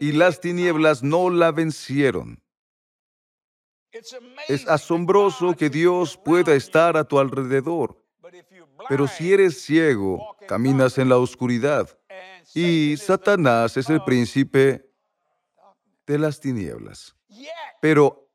y 0.00 0.12
las 0.12 0.40
tinieblas 0.40 1.02
no 1.02 1.30
la 1.30 1.52
vencieron. 1.52 2.42
Es 4.48 4.68
asombroso 4.68 5.54
que 5.56 5.70
Dios 5.70 6.18
pueda 6.22 6.54
estar 6.54 6.96
a 6.96 7.04
tu 7.04 7.18
alrededor, 7.18 8.02
pero 8.88 9.06
si 9.08 9.32
eres 9.32 9.62
ciego, 9.62 10.36
caminas 10.46 10.98
en 10.98 11.08
la 11.08 11.16
oscuridad 11.16 11.95
y 12.56 12.96
Satanás 12.96 13.76
es 13.76 13.90
el 13.90 14.02
príncipe 14.02 14.90
de 16.06 16.18
las 16.18 16.40
tinieblas. 16.40 17.14
Pero 17.82 18.30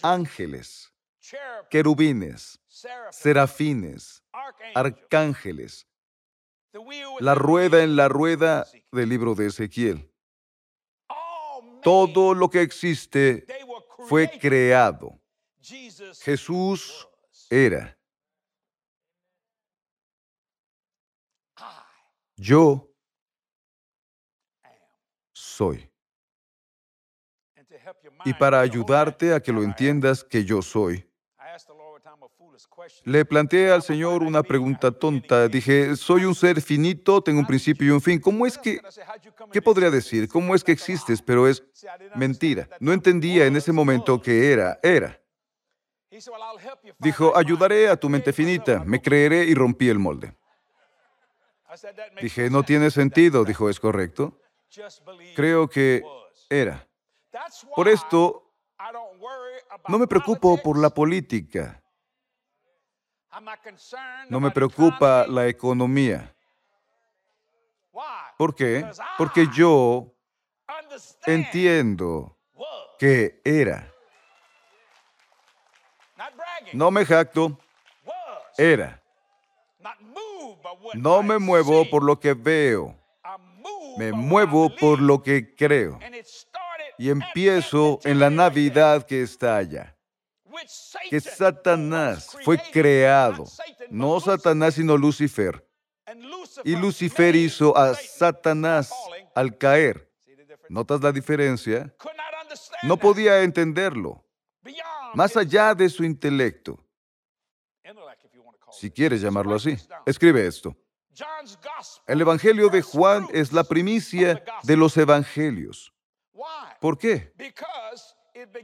ángeles, 0.00 0.90
querubines, 1.68 2.58
serafines, 3.10 4.22
arcángeles, 4.74 5.86
la 7.20 7.34
rueda 7.34 7.82
en 7.82 7.96
la 7.96 8.08
rueda 8.08 8.66
del 8.92 9.10
libro 9.10 9.34
de 9.34 9.48
Ezequiel. 9.48 10.10
Todo 11.82 12.32
lo 12.32 12.48
que 12.48 12.62
existe 12.62 13.46
fue 14.08 14.38
creado. 14.38 15.20
Jesús 16.22 17.06
era. 17.50 17.98
Yo 22.36 22.95
soy. 25.56 25.90
Y 28.24 28.34
para 28.34 28.60
ayudarte 28.60 29.32
a 29.32 29.40
que 29.40 29.52
lo 29.52 29.62
entiendas 29.62 30.22
que 30.24 30.44
yo 30.44 30.60
soy, 30.60 31.08
le 33.04 33.24
planteé 33.24 33.70
al 33.70 33.82
Señor 33.82 34.22
una 34.22 34.42
pregunta 34.42 34.90
tonta. 34.90 35.48
Dije, 35.48 35.96
soy 35.96 36.24
un 36.24 36.34
ser 36.34 36.60
finito, 36.60 37.22
tengo 37.22 37.40
un 37.40 37.46
principio 37.46 37.88
y 37.88 37.90
un 37.90 38.00
fin. 38.00 38.18
¿Cómo 38.20 38.46
es 38.46 38.58
que, 38.58 38.80
qué 39.52 39.62
podría 39.62 39.90
decir? 39.90 40.28
¿Cómo 40.28 40.54
es 40.54 40.62
que 40.62 40.72
existes? 40.72 41.22
Pero 41.22 41.48
es 41.48 41.62
mentira. 42.14 42.68
No 42.80 42.92
entendía 42.92 43.46
en 43.46 43.56
ese 43.56 43.72
momento 43.72 44.20
que 44.20 44.52
era, 44.52 44.78
era. 44.82 45.20
Dijo, 46.98 47.36
ayudaré 47.36 47.88
a 47.88 47.96
tu 47.96 48.08
mente 48.08 48.32
finita, 48.32 48.82
me 48.84 49.00
creeré 49.00 49.44
y 49.44 49.54
rompí 49.54 49.88
el 49.88 49.98
molde. 49.98 50.34
Dije, 52.22 52.48
no 52.50 52.62
tiene 52.62 52.90
sentido. 52.90 53.44
Dijo, 53.44 53.68
¿es 53.68 53.80
correcto? 53.80 54.40
Creo 55.34 55.68
que 55.68 56.02
era. 56.48 56.86
Por 57.74 57.88
esto, 57.88 58.52
no 59.88 59.98
me 59.98 60.06
preocupo 60.06 60.56
por 60.62 60.78
la 60.78 60.90
política. 60.90 61.82
No 64.28 64.40
me 64.40 64.50
preocupa 64.50 65.26
la 65.26 65.46
economía. 65.46 66.34
¿Por 68.38 68.54
qué? 68.54 68.88
Porque 69.18 69.46
yo 69.52 70.14
entiendo 71.26 72.38
que 72.98 73.40
era. 73.44 73.92
No 76.72 76.90
me 76.90 77.04
jacto. 77.04 77.58
Era. 78.58 79.02
No 80.94 81.22
me 81.22 81.38
muevo 81.38 81.88
por 81.88 82.02
lo 82.02 82.18
que 82.18 82.34
veo. 82.34 83.05
Me 83.96 84.12
muevo 84.12 84.74
por 84.74 85.00
lo 85.00 85.22
que 85.22 85.54
creo. 85.54 85.98
Y 86.98 87.10
empiezo 87.10 87.98
en 88.04 88.18
la 88.18 88.30
Navidad 88.30 89.04
que 89.06 89.22
está 89.22 89.56
allá 89.56 89.96
que 91.10 91.20
Satanás 91.20 92.36
fue 92.44 92.58
creado, 92.72 93.44
no 93.90 94.20
Satanás 94.20 94.74
sino 94.74 94.96
Lucifer. 94.96 95.66
Y 96.64 96.76
Lucifer 96.76 97.34
hizo 97.36 97.76
a 97.76 97.94
Satanás 97.94 98.92
al 99.34 99.56
caer. 99.58 100.10
¿Notas 100.68 101.00
la 101.00 101.12
diferencia? 101.12 101.94
No 102.82 102.96
podía 102.96 103.42
entenderlo, 103.42 104.24
más 105.14 105.36
allá 105.36 105.74
de 105.74 105.88
su 105.88 106.04
intelecto. 106.04 106.78
Si 108.72 108.90
quieres 108.90 109.20
llamarlo 109.20 109.54
así, 109.54 109.76
escribe 110.04 110.46
esto. 110.46 110.76
El 112.06 112.20
Evangelio 112.20 112.68
de 112.68 112.82
Juan 112.82 113.26
es 113.32 113.52
la 113.52 113.64
primicia 113.64 114.42
de 114.62 114.76
los 114.76 114.96
Evangelios. 114.96 115.92
¿Por 116.80 116.98
qué? 116.98 117.32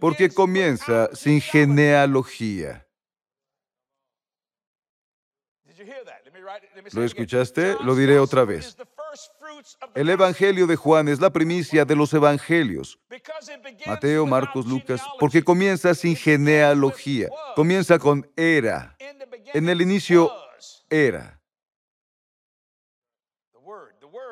porque 0.01 0.31
comienza 0.31 1.09
sin 1.15 1.41
genealogía. 1.41 2.87
¿Lo 6.93 7.05
escuchaste? 7.05 7.77
Lo 7.81 7.95
diré 7.95 8.19
otra 8.19 8.45
vez. 8.45 8.77
El 9.95 10.11
Evangelio 10.11 10.67
de 10.67 10.77
Juan 10.77 11.09
es 11.09 11.21
la 11.21 11.31
primicia 11.31 11.85
de 11.85 11.97
los 11.97 12.13
Evangelios. 12.13 12.99
Mateo, 13.87 14.27
Marcos, 14.27 14.67
Lucas, 14.67 15.03
porque 15.19 15.43
comienza 15.43 15.95
sin 15.95 16.17
genealogía. 16.17 17.29
Comienza 17.57 17.99
con 17.99 18.31
era. 18.37 18.97
En 19.55 19.69
el 19.69 19.81
inicio, 19.81 20.31
era. 20.89 21.42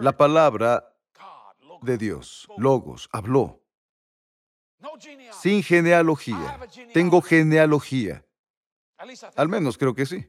La 0.00 0.16
palabra 0.16 0.94
de 1.82 1.98
Dios, 1.98 2.48
Logos, 2.56 3.08
habló 3.12 3.60
sin 5.40 5.62
genealogía. 5.62 6.58
Tengo 6.92 7.20
genealogía. 7.20 8.24
Al 9.36 9.48
menos 9.48 9.78
creo 9.78 9.94
que 9.94 10.06
sí. 10.06 10.28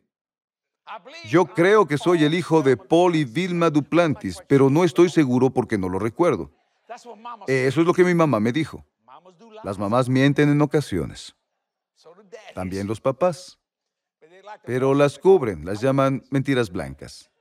Yo 1.25 1.45
creo 1.45 1.87
que 1.87 1.97
soy 1.97 2.23
el 2.23 2.33
hijo 2.33 2.61
de 2.61 2.75
Paul 2.75 3.15
y 3.15 3.23
Vilma 3.23 3.69
Duplantis, 3.69 4.41
pero 4.47 4.69
no 4.69 4.83
estoy 4.83 5.09
seguro 5.09 5.49
porque 5.49 5.77
no 5.77 5.87
lo 5.89 5.99
recuerdo. 5.99 6.51
Eso 7.47 7.81
es 7.81 7.87
lo 7.87 7.93
que 7.93 8.03
mi 8.03 8.13
mamá 8.13 8.39
me 8.39 8.51
dijo. 8.51 8.85
Las 9.63 9.77
mamás 9.77 10.09
mienten 10.09 10.49
en 10.49 10.61
ocasiones. 10.61 11.35
También 12.53 12.87
los 12.87 12.99
papás. 12.99 13.57
pero 14.65 14.93
las 14.93 15.17
cubren, 15.17 15.63
las 15.63 15.79
llaman 15.79 16.23
mentiras 16.29 16.69
blancas. 16.69 17.31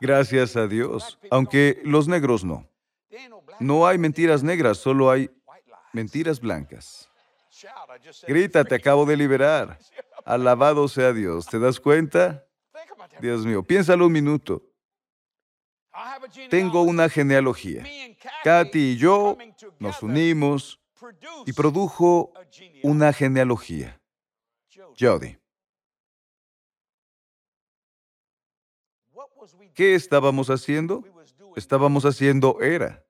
Gracias 0.00 0.56
a 0.56 0.66
Dios, 0.66 1.18
aunque 1.30 1.80
los 1.84 2.08
negros 2.08 2.44
no. 2.44 2.66
No 3.58 3.86
hay 3.86 3.98
mentiras 3.98 4.42
negras, 4.42 4.78
solo 4.78 5.10
hay 5.10 5.30
mentiras 5.92 6.40
blancas. 6.40 7.10
Grita, 8.26 8.64
te 8.64 8.74
acabo 8.74 9.04
de 9.04 9.16
liberar. 9.16 9.78
Alabado 10.24 10.88
sea 10.88 11.12
Dios. 11.12 11.46
¿Te 11.46 11.58
das 11.58 11.78
cuenta? 11.78 12.46
Dios 13.20 13.44
mío, 13.44 13.62
piénsalo 13.62 14.06
un 14.06 14.12
minuto. 14.12 14.62
Tengo 16.48 16.82
una 16.82 17.08
genealogía. 17.08 17.84
Katy 18.44 18.92
y 18.92 18.96
yo 18.96 19.36
nos 19.78 20.02
unimos 20.02 20.80
y 21.44 21.52
produjo 21.52 22.32
una 22.82 23.12
genealogía. 23.12 24.00
Jody. 24.98 25.39
¿Qué 29.74 29.94
estábamos 29.94 30.50
haciendo? 30.50 31.04
Estábamos 31.56 32.04
haciendo 32.04 32.60
era. 32.60 33.04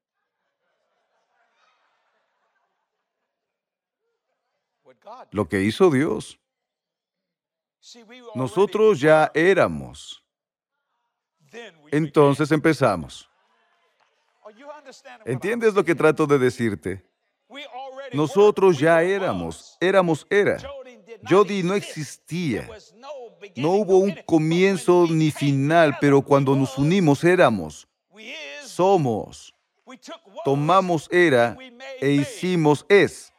Lo 5.33 5.49
que 5.49 5.63
hizo 5.63 5.91
Dios. 5.91 6.39
Nosotros 8.35 9.01
ya 9.01 9.31
éramos. 9.35 10.25
Entonces 11.91 12.51
empezamos. 12.53 13.29
¿Entiendes 15.25 15.75
lo 15.75 15.85
que 15.85 15.95
trato 15.95 16.27
de 16.27 16.39
decirte? 16.39 17.05
Nosotros 18.13 18.79
ya 18.79 19.03
éramos, 19.03 19.77
éramos 19.81 20.27
era. 20.31 20.59
Jody 21.29 21.63
no 21.63 21.75
existía. 21.75 22.69
No 23.57 23.73
hubo 23.73 23.99
un 23.99 24.15
comienzo 24.27 25.07
ni 25.09 25.31
final, 25.31 25.97
pero 26.01 26.23
cuando 26.23 26.55
nos 26.55 26.77
unimos 26.79 27.25
éramos, 27.25 27.89
somos. 28.65 29.55
Tomamos 30.45 31.09
era 31.11 31.57
e 32.01 32.11
hicimos 32.11 32.85
es. 32.89 33.33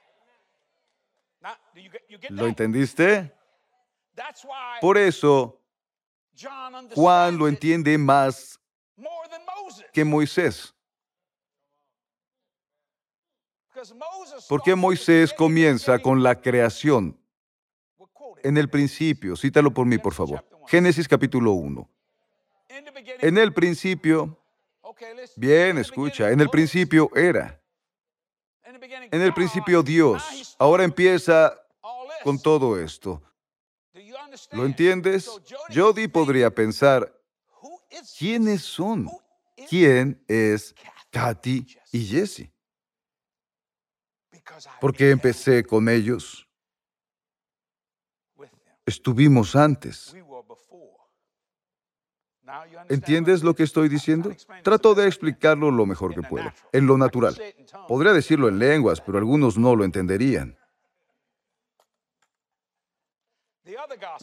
¿Lo 2.29 2.47
entendiste? 2.47 3.33
Por 4.81 4.97
eso, 4.97 5.59
Juan 6.93 7.37
lo 7.37 7.47
entiende 7.47 7.97
más 7.97 8.59
que 9.93 10.03
Moisés. 10.03 10.73
Porque 14.47 14.75
Moisés 14.75 15.33
comienza 15.33 15.99
con 15.99 16.21
la 16.21 16.39
creación. 16.39 17.20
En 18.43 18.57
el 18.57 18.69
principio, 18.69 19.35
cítalo 19.35 19.73
por 19.73 19.85
mí, 19.85 19.97
por 19.97 20.13
favor. 20.13 20.45
Génesis 20.67 21.07
capítulo 21.07 21.53
1. 21.53 21.89
En 23.21 23.37
el 23.37 23.53
principio, 23.53 24.37
bien, 25.35 25.77
escucha, 25.77 26.31
en 26.31 26.41
el 26.41 26.49
principio 26.49 27.09
era. 27.15 27.61
En 29.11 29.21
el 29.21 29.33
principio 29.33 29.83
Dios. 29.83 30.55
Ahora 30.57 30.83
empieza 30.83 31.53
con 32.23 32.41
todo 32.41 32.79
esto. 32.79 33.21
¿Lo 34.51 34.65
entiendes? 34.65 35.29
Jody 35.73 36.07
podría 36.07 36.49
pensar, 36.49 37.13
¿quiénes 38.17 38.61
son? 38.61 39.09
¿Quién 39.69 40.23
es 40.27 40.73
Katy 41.09 41.67
y 41.91 42.05
Jesse? 42.05 42.49
Porque 44.79 45.11
empecé 45.11 45.63
con 45.63 45.89
ellos. 45.89 46.47
Estuvimos 48.85 49.55
antes. 49.55 50.15
¿Entiendes 52.89 53.43
lo 53.43 53.55
que 53.55 53.63
estoy 53.63 53.87
diciendo? 53.87 54.31
Trato 54.63 54.93
de 54.93 55.07
explicarlo 55.07 55.71
lo 55.71 55.85
mejor 55.85 56.13
que 56.13 56.21
puedo, 56.21 56.51
en 56.73 56.85
lo 56.85 56.97
natural. 56.97 57.41
Podría 57.87 58.13
decirlo 58.13 58.49
en 58.49 58.59
lenguas, 58.59 58.99
pero 59.01 59.17
algunos 59.17 59.57
no 59.57 59.75
lo 59.75 59.85
entenderían. 59.85 60.57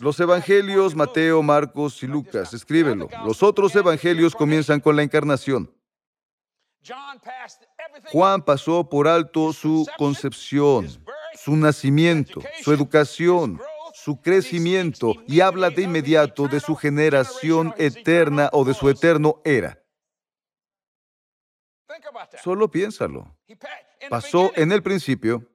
Los 0.00 0.20
evangelios, 0.20 0.94
Mateo, 0.94 1.42
Marcos 1.42 2.02
y 2.02 2.06
Lucas, 2.06 2.52
escríbelo. 2.52 3.08
Los 3.24 3.42
otros 3.42 3.74
evangelios 3.76 4.34
comienzan 4.34 4.80
con 4.80 4.96
la 4.96 5.02
encarnación. 5.02 5.72
Juan 8.12 8.42
pasó 8.42 8.88
por 8.88 9.08
alto 9.08 9.52
su 9.52 9.86
concepción, 9.96 10.88
su 11.34 11.56
nacimiento, 11.56 12.40
su 12.62 12.72
educación, 12.72 13.60
su 14.02 14.20
crecimiento 14.20 15.14
y 15.26 15.40
habla 15.40 15.70
de 15.70 15.82
inmediato 15.82 16.46
de 16.46 16.60
su 16.60 16.76
generación 16.76 17.74
eterna 17.78 18.48
o 18.52 18.64
de 18.64 18.72
su 18.72 18.88
eterno 18.88 19.40
era. 19.44 19.82
Solo 22.42 22.70
piénsalo. 22.70 23.36
Pasó 24.08 24.52
en 24.54 24.70
el 24.70 24.82
principio 24.82 25.50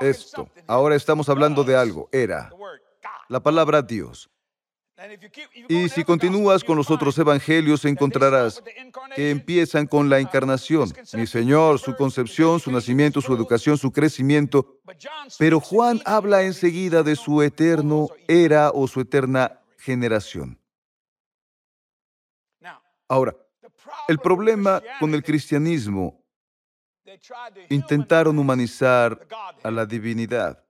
esto. 0.00 0.48
Ahora 0.66 0.94
estamos 0.94 1.28
hablando 1.28 1.64
de 1.64 1.76
algo, 1.76 2.08
era 2.12 2.50
la 3.28 3.40
palabra 3.40 3.82
Dios. 3.82 4.30
Y 5.68 5.88
si 5.88 6.04
continúas 6.04 6.64
con 6.64 6.76
los 6.76 6.90
otros 6.90 7.16
evangelios, 7.18 7.84
encontrarás 7.84 8.62
que 9.14 9.30
empiezan 9.30 9.86
con 9.86 10.08
la 10.08 10.18
encarnación, 10.18 10.92
mi 11.12 11.26
Señor, 11.26 11.78
su 11.78 11.94
concepción, 11.94 12.58
su 12.58 12.72
nacimiento, 12.72 13.20
su 13.20 13.32
educación, 13.32 13.78
su 13.78 13.92
crecimiento. 13.92 14.80
Pero 15.38 15.60
Juan 15.60 16.00
habla 16.04 16.42
enseguida 16.42 17.02
de 17.02 17.14
su 17.14 17.42
eterno 17.42 18.08
era 18.26 18.70
o 18.70 18.88
su 18.88 19.00
eterna 19.00 19.60
generación. 19.78 20.58
Ahora, 23.06 23.36
el 24.08 24.18
problema 24.18 24.82
con 24.98 25.14
el 25.14 25.22
cristianismo, 25.22 26.18
intentaron 27.68 28.38
humanizar 28.38 29.26
a 29.62 29.70
la 29.70 29.86
divinidad. 29.86 30.62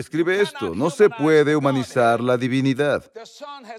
Escribe 0.00 0.40
esto, 0.40 0.74
no 0.74 0.88
se 0.88 1.10
puede 1.10 1.54
humanizar 1.54 2.22
la 2.22 2.38
divinidad. 2.38 3.04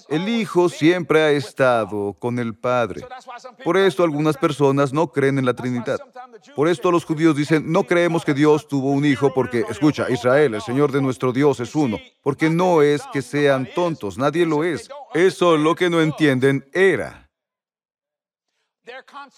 El 0.07 0.29
Hijo 0.29 0.69
siempre 0.69 1.19
ha 1.19 1.31
estado 1.31 2.13
con 2.13 2.37
el 2.37 2.53
Padre. 2.53 3.01
Por 3.63 3.75
esto 3.75 4.03
algunas 4.03 4.37
personas 4.37 4.93
no 4.93 5.11
creen 5.11 5.39
en 5.39 5.47
la 5.47 5.55
Trinidad. 5.55 5.99
Por 6.55 6.67
esto 6.67 6.91
los 6.91 7.05
judíos 7.05 7.35
dicen, 7.35 7.71
no 7.71 7.85
creemos 7.85 8.23
que 8.23 8.35
Dios 8.35 8.67
tuvo 8.67 8.91
un 8.91 9.03
hijo 9.03 9.33
porque, 9.33 9.65
escucha, 9.67 10.11
Israel, 10.11 10.53
el 10.53 10.61
Señor 10.61 10.91
de 10.91 11.01
nuestro 11.01 11.33
Dios 11.33 11.59
es 11.59 11.73
uno. 11.73 11.97
Porque 12.21 12.51
no 12.51 12.83
es 12.83 13.01
que 13.11 13.23
sean 13.23 13.67
tontos, 13.73 14.19
nadie 14.19 14.45
lo 14.45 14.63
es. 14.63 14.89
Eso 15.15 15.57
lo 15.57 15.73
que 15.73 15.89
no 15.89 16.01
entienden 16.01 16.69
era. 16.71 17.31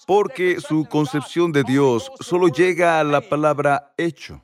Porque 0.06 0.60
su 0.60 0.84
concepción 0.84 1.50
de 1.50 1.62
Dios 1.62 2.12
solo 2.20 2.48
llega 2.48 3.00
a 3.00 3.04
la 3.04 3.22
palabra 3.22 3.94
hecho. 3.96 4.43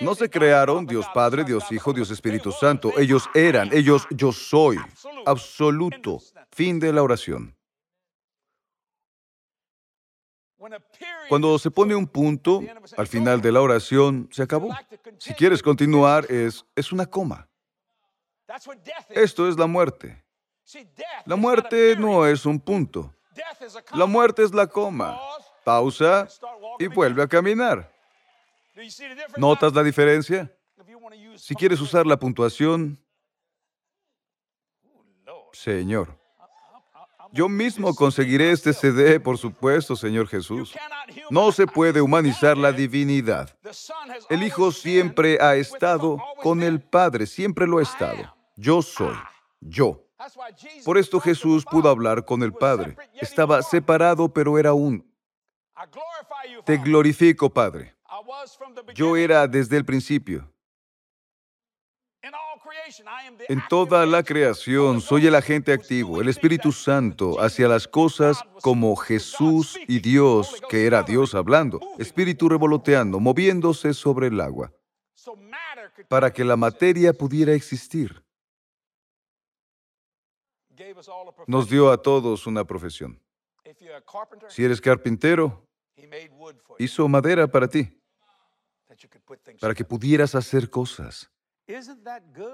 No 0.00 0.14
se 0.14 0.28
crearon 0.28 0.86
Dios 0.86 1.06
Padre, 1.14 1.44
Dios 1.44 1.70
Hijo, 1.70 1.92
Dios 1.92 2.10
Espíritu 2.10 2.52
Santo. 2.52 2.92
Ellos 2.98 3.28
eran, 3.34 3.70
ellos 3.72 4.06
yo 4.10 4.32
soy. 4.32 4.78
Absoluto. 5.26 6.20
Fin 6.50 6.78
de 6.78 6.92
la 6.92 7.02
oración. 7.02 7.54
Cuando 11.28 11.58
se 11.58 11.70
pone 11.70 11.94
un 11.94 12.06
punto 12.06 12.60
al 12.96 13.06
final 13.06 13.40
de 13.40 13.52
la 13.52 13.60
oración, 13.60 14.28
se 14.30 14.42
acabó. 14.42 14.68
Si 15.18 15.34
quieres 15.34 15.62
continuar, 15.62 16.26
es, 16.30 16.64
es 16.76 16.92
una 16.92 17.06
coma. 17.06 17.48
Esto 19.08 19.48
es 19.48 19.58
la 19.58 19.66
muerte. 19.66 20.24
La 21.24 21.36
muerte 21.36 21.96
no 21.96 22.26
es 22.26 22.46
un 22.46 22.60
punto. 22.60 23.12
La 23.94 24.06
muerte 24.06 24.42
es 24.42 24.52
la 24.54 24.66
coma. 24.66 25.18
Pausa 25.64 26.28
y 26.78 26.86
vuelve 26.86 27.22
a 27.22 27.28
caminar. 27.28 27.91
¿Notas 29.36 29.72
la 29.74 29.82
diferencia? 29.82 30.54
Si 31.36 31.54
quieres 31.54 31.80
usar 31.80 32.06
la 32.06 32.18
puntuación, 32.18 32.98
Señor. 35.52 36.18
Yo 37.34 37.48
mismo 37.48 37.94
conseguiré 37.94 38.50
este 38.50 38.74
CD, 38.74 39.18
por 39.18 39.38
supuesto, 39.38 39.96
Señor 39.96 40.28
Jesús. 40.28 40.74
No 41.30 41.50
se 41.50 41.66
puede 41.66 42.02
humanizar 42.02 42.58
la 42.58 42.72
divinidad. 42.72 43.56
El 44.28 44.42
Hijo 44.42 44.70
siempre 44.70 45.38
ha 45.40 45.54
estado 45.56 46.18
con 46.42 46.62
el 46.62 46.80
Padre, 46.80 47.26
siempre 47.26 47.66
lo 47.66 47.78
ha 47.78 47.82
estado. 47.82 48.36
Yo 48.56 48.82
soy, 48.82 49.16
yo. 49.60 50.06
Por 50.84 50.98
esto 50.98 51.20
Jesús 51.20 51.64
pudo 51.64 51.88
hablar 51.88 52.24
con 52.24 52.42
el 52.42 52.52
Padre. 52.52 52.96
Estaba 53.14 53.62
separado, 53.62 54.32
pero 54.32 54.58
era 54.58 54.74
un. 54.74 55.10
Te 56.66 56.76
glorifico, 56.76 57.48
Padre. 57.48 57.96
Yo 58.94 59.16
era 59.16 59.46
desde 59.46 59.76
el 59.76 59.84
principio. 59.84 60.52
En 63.48 63.62
toda 63.68 64.06
la 64.06 64.22
creación 64.22 65.00
soy 65.00 65.26
el 65.26 65.34
agente 65.34 65.72
activo, 65.72 66.20
el 66.20 66.28
Espíritu 66.28 66.70
Santo, 66.70 67.40
hacia 67.40 67.66
las 67.66 67.88
cosas 67.88 68.42
como 68.60 68.94
Jesús 68.96 69.78
y 69.88 70.00
Dios, 70.00 70.60
que 70.68 70.86
era 70.86 71.02
Dios 71.02 71.34
hablando, 71.34 71.80
Espíritu 71.98 72.48
revoloteando, 72.48 73.18
moviéndose 73.18 73.94
sobre 73.94 74.28
el 74.28 74.40
agua, 74.40 74.72
para 76.08 76.32
que 76.32 76.44
la 76.44 76.56
materia 76.56 77.12
pudiera 77.12 77.54
existir. 77.54 78.22
Nos 81.46 81.68
dio 81.68 81.90
a 81.90 82.00
todos 82.00 82.46
una 82.46 82.64
profesión. 82.64 83.20
Si 84.48 84.64
eres 84.64 84.80
carpintero, 84.80 85.66
hizo 86.78 87.08
madera 87.08 87.46
para 87.46 87.68
ti, 87.68 88.01
para 89.60 89.74
que 89.74 89.84
pudieras 89.84 90.34
hacer 90.34 90.70
cosas. 90.70 91.30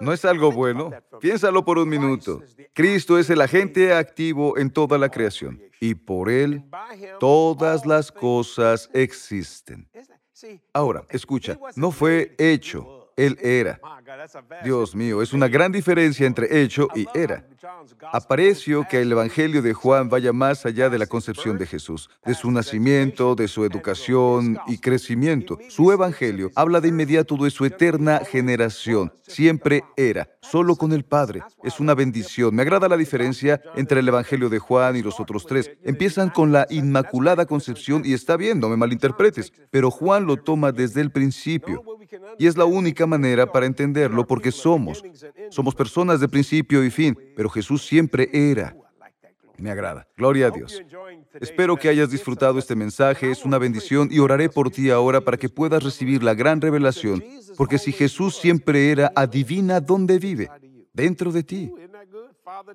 ¿No 0.00 0.12
es 0.12 0.24
algo 0.24 0.52
bueno? 0.52 0.90
Piénsalo 1.20 1.64
por 1.64 1.78
un 1.78 1.88
minuto. 1.88 2.42
Cristo 2.72 3.18
es 3.18 3.30
el 3.30 3.40
agente 3.40 3.92
activo 3.92 4.58
en 4.58 4.70
toda 4.70 4.98
la 4.98 5.08
creación 5.08 5.60
y 5.80 5.94
por 5.94 6.30
Él 6.30 6.64
todas 7.18 7.86
las 7.86 8.12
cosas 8.12 8.90
existen. 8.92 9.88
Ahora, 10.72 11.04
escucha, 11.10 11.58
no 11.74 11.90
fue 11.90 12.34
hecho, 12.38 12.97
él 13.18 13.36
era. 13.42 13.80
Dios 14.64 14.94
mío, 14.94 15.20
es 15.20 15.32
una 15.32 15.48
gran 15.48 15.72
diferencia 15.72 16.26
entre 16.26 16.62
hecho 16.62 16.88
y 16.94 17.06
era. 17.14 17.44
Aprecio 18.12 18.86
que 18.88 19.02
el 19.02 19.12
Evangelio 19.12 19.60
de 19.60 19.74
Juan 19.74 20.08
vaya 20.08 20.32
más 20.32 20.64
allá 20.64 20.88
de 20.88 20.98
la 20.98 21.06
concepción 21.06 21.58
de 21.58 21.66
Jesús, 21.66 22.08
de 22.24 22.34
su 22.34 22.50
nacimiento, 22.50 23.34
de 23.34 23.48
su 23.48 23.64
educación 23.64 24.58
y 24.66 24.78
crecimiento. 24.78 25.58
Su 25.68 25.92
Evangelio 25.92 26.50
habla 26.54 26.80
de 26.80 26.88
inmediato 26.88 27.36
de 27.36 27.50
su 27.50 27.64
eterna 27.64 28.20
generación. 28.20 29.12
Siempre 29.26 29.84
era, 29.96 30.28
solo 30.40 30.76
con 30.76 30.92
el 30.92 31.04
Padre. 31.04 31.42
Es 31.62 31.80
una 31.80 31.94
bendición. 31.94 32.54
Me 32.54 32.62
agrada 32.62 32.88
la 32.88 32.96
diferencia 32.96 33.60
entre 33.74 34.00
el 34.00 34.08
Evangelio 34.08 34.48
de 34.48 34.58
Juan 34.58 34.96
y 34.96 35.02
los 35.02 35.20
otros 35.20 35.44
tres. 35.44 35.70
Empiezan 35.82 36.30
con 36.30 36.52
la 36.52 36.66
Inmaculada 36.70 37.46
Concepción 37.46 38.02
y 38.04 38.14
está 38.14 38.36
bien, 38.36 38.60
no 38.60 38.68
me 38.68 38.76
malinterpretes, 38.76 39.52
pero 39.70 39.90
Juan 39.90 40.26
lo 40.26 40.36
toma 40.36 40.72
desde 40.72 41.00
el 41.00 41.10
principio. 41.10 41.82
Y 42.38 42.46
es 42.46 42.56
la 42.56 42.64
única 42.64 43.06
manera 43.06 43.50
para 43.50 43.66
entenderlo 43.66 44.26
porque 44.26 44.52
somos. 44.52 45.02
Somos 45.50 45.74
personas 45.74 46.20
de 46.20 46.28
principio 46.28 46.84
y 46.84 46.90
fin, 46.90 47.18
pero 47.36 47.48
Jesús 47.48 47.86
siempre 47.86 48.28
era. 48.32 48.76
Me 49.58 49.72
agrada. 49.72 50.06
Gloria 50.16 50.46
a 50.46 50.50
Dios. 50.50 50.80
Espero 51.40 51.76
que 51.76 51.88
hayas 51.88 52.10
disfrutado 52.10 52.58
este 52.58 52.76
mensaje. 52.76 53.30
Es 53.30 53.44
una 53.44 53.58
bendición 53.58 54.08
y 54.10 54.20
oraré 54.20 54.48
por 54.48 54.70
ti 54.70 54.90
ahora 54.90 55.20
para 55.20 55.36
que 55.36 55.48
puedas 55.48 55.82
recibir 55.82 56.22
la 56.22 56.34
gran 56.34 56.60
revelación. 56.60 57.24
Porque 57.56 57.78
si 57.78 57.90
Jesús 57.92 58.36
siempre 58.36 58.92
era, 58.92 59.12
adivina 59.16 59.80
dónde 59.80 60.20
vive. 60.20 60.48
Dentro 60.92 61.32
de 61.32 61.42
ti. 61.42 61.72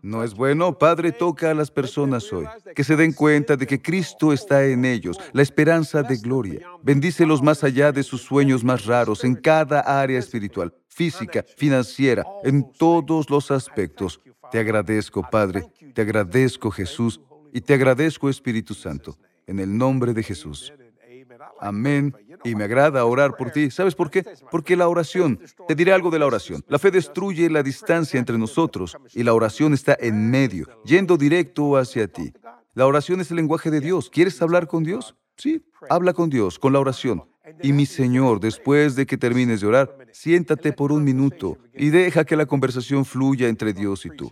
¿No 0.02 0.24
es 0.24 0.34
bueno? 0.34 0.78
Padre, 0.78 1.12
toca 1.12 1.52
a 1.52 1.54
las 1.54 1.72
personas 1.72 2.32
hoy, 2.32 2.46
que 2.76 2.84
se 2.84 2.96
den 2.96 3.14
cuenta 3.14 3.56
de 3.56 3.68
que 3.68 3.82
Cristo 3.82 4.34
está 4.34 4.66
en 4.66 4.86
ellos, 4.86 5.18
la 5.32 5.42
esperanza 5.42 6.04
de 6.04 6.18
gloria. 6.18 6.68
Bendícelos 6.82 7.42
más 7.42 7.64
allá 7.64 7.92
de 7.92 8.04
sus 8.04 8.22
sueños 8.22 8.64
más 8.64 8.86
raros, 8.86 9.24
en 9.24 9.36
cada 9.36 9.80
área 9.82 10.20
espiritual, 10.20 10.74
física, 10.88 11.46
financiera, 11.58 12.26
en 12.44 12.72
todos 12.74 13.30
los 13.30 13.52
aspectos. 13.52 14.22
Te 14.52 14.60
agradezco, 14.60 15.28
Padre, 15.30 15.66
te 15.94 16.02
agradezco, 16.02 16.70
Jesús, 16.70 17.20
y 17.54 17.62
te 17.62 17.74
agradezco, 17.74 18.30
Espíritu 18.30 18.74
Santo, 18.74 19.18
en 19.48 19.60
el 19.60 19.78
nombre 19.78 20.14
de 20.14 20.24
Jesús. 20.24 20.74
Amén. 21.60 22.14
Y 22.44 22.56
me 22.56 22.66
agrada 22.66 23.06
orar 23.06 23.36
por 23.36 23.52
ti. 23.52 23.72
¿Sabes 23.72 23.96
por 23.96 24.10
qué? 24.10 24.24
Porque 24.52 24.76
la 24.76 24.88
oración, 24.88 25.40
te 25.68 25.76
diré 25.76 25.94
algo 25.94 26.12
de 26.12 26.20
la 26.20 26.26
oración. 26.26 26.64
La 26.68 26.80
fe 26.80 26.92
destruye 26.92 27.50
la 27.50 27.64
distancia 27.64 28.20
entre 28.20 28.38
nosotros 28.38 28.98
y 29.14 29.24
la 29.24 29.34
oración 29.34 29.74
está 29.74 29.98
en 30.00 30.30
medio, 30.30 30.68
yendo 30.84 31.18
directo 31.18 31.78
hacia 31.78 32.08
ti. 32.08 32.34
La 32.74 32.88
oración 32.88 33.22
es 33.22 33.30
el 33.30 33.38
lenguaje 33.38 33.70
de 33.70 33.80
Dios. 33.80 34.10
¿Quieres 34.10 34.42
hablar 34.42 34.68
con 34.68 34.84
Dios? 34.84 35.16
Sí, 35.38 35.64
habla 35.90 36.14
con 36.14 36.30
Dios, 36.30 36.60
con 36.60 36.74
la 36.74 36.80
oración. 36.80 37.24
Y 37.62 37.74
mi 37.74 37.86
Señor, 37.86 38.40
después 38.40 38.96
de 38.96 39.06
que 39.06 39.18
termines 39.18 39.62
de 39.62 39.68
orar, 39.68 39.98
siéntate 40.12 40.72
por 40.72 40.92
un 40.92 41.04
minuto 41.04 41.58
y 41.74 41.90
deja 41.90 42.24
que 42.24 42.36
la 42.36 42.46
conversación 42.46 43.04
fluya 43.04 43.48
entre 43.48 43.74
Dios 43.74 44.06
y 44.06 44.10
tú. 44.12 44.32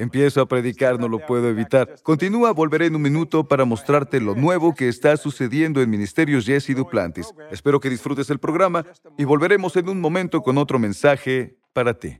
Empiezo 0.00 0.40
a 0.40 0.48
predicar, 0.48 0.98
no 0.98 1.08
lo 1.08 1.18
puedo 1.26 1.50
evitar. 1.50 1.96
Continúa, 2.02 2.52
volveré 2.52 2.86
en 2.86 2.96
un 2.96 3.02
minuto 3.02 3.44
para 3.44 3.66
mostrarte 3.66 4.18
lo 4.18 4.34
nuevo 4.34 4.74
que 4.74 4.88
está 4.88 5.14
sucediendo 5.18 5.82
en 5.82 5.90
Ministerios 5.90 6.46
Jesse 6.46 6.74
Duplantis. 6.74 7.34
Espero 7.50 7.80
que 7.80 7.90
disfrutes 7.90 8.30
el 8.30 8.38
programa 8.38 8.86
y 9.18 9.24
volveremos 9.24 9.76
en 9.76 9.90
un 9.90 10.00
momento 10.00 10.40
con 10.40 10.56
otro 10.56 10.78
mensaje 10.78 11.58
para 11.74 11.92
ti. 11.92 12.18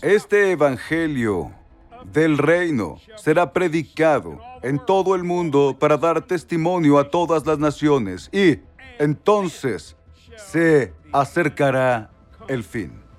Este 0.00 0.52
Evangelio 0.52 1.50
del 2.12 2.38
reino 2.38 3.00
será 3.16 3.52
predicado 3.52 4.38
en 4.62 4.78
todo 4.86 5.16
el 5.16 5.24
mundo 5.24 5.76
para 5.76 5.96
dar 5.96 6.22
testimonio 6.22 7.00
a 7.00 7.10
todas 7.10 7.44
las 7.44 7.58
naciones 7.58 8.30
y 8.32 8.60
entonces 9.00 9.96
se 10.36 10.94
acercará 11.12 12.12
el 12.46 12.62
fin. 12.62 13.09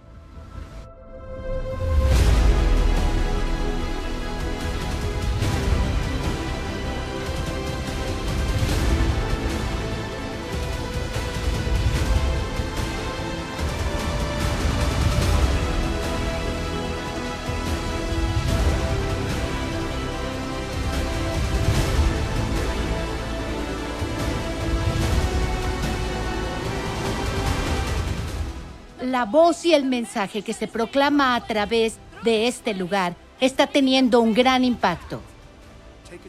La 29.11 29.25
voz 29.25 29.65
y 29.65 29.73
el 29.73 29.83
mensaje 29.83 30.41
que 30.41 30.53
se 30.53 30.67
proclama 30.67 31.35
a 31.35 31.45
través 31.45 31.97
de 32.23 32.47
este 32.47 32.73
lugar 32.73 33.15
está 33.41 33.67
teniendo 33.67 34.21
un 34.21 34.33
gran 34.33 34.63
impacto. 34.63 35.21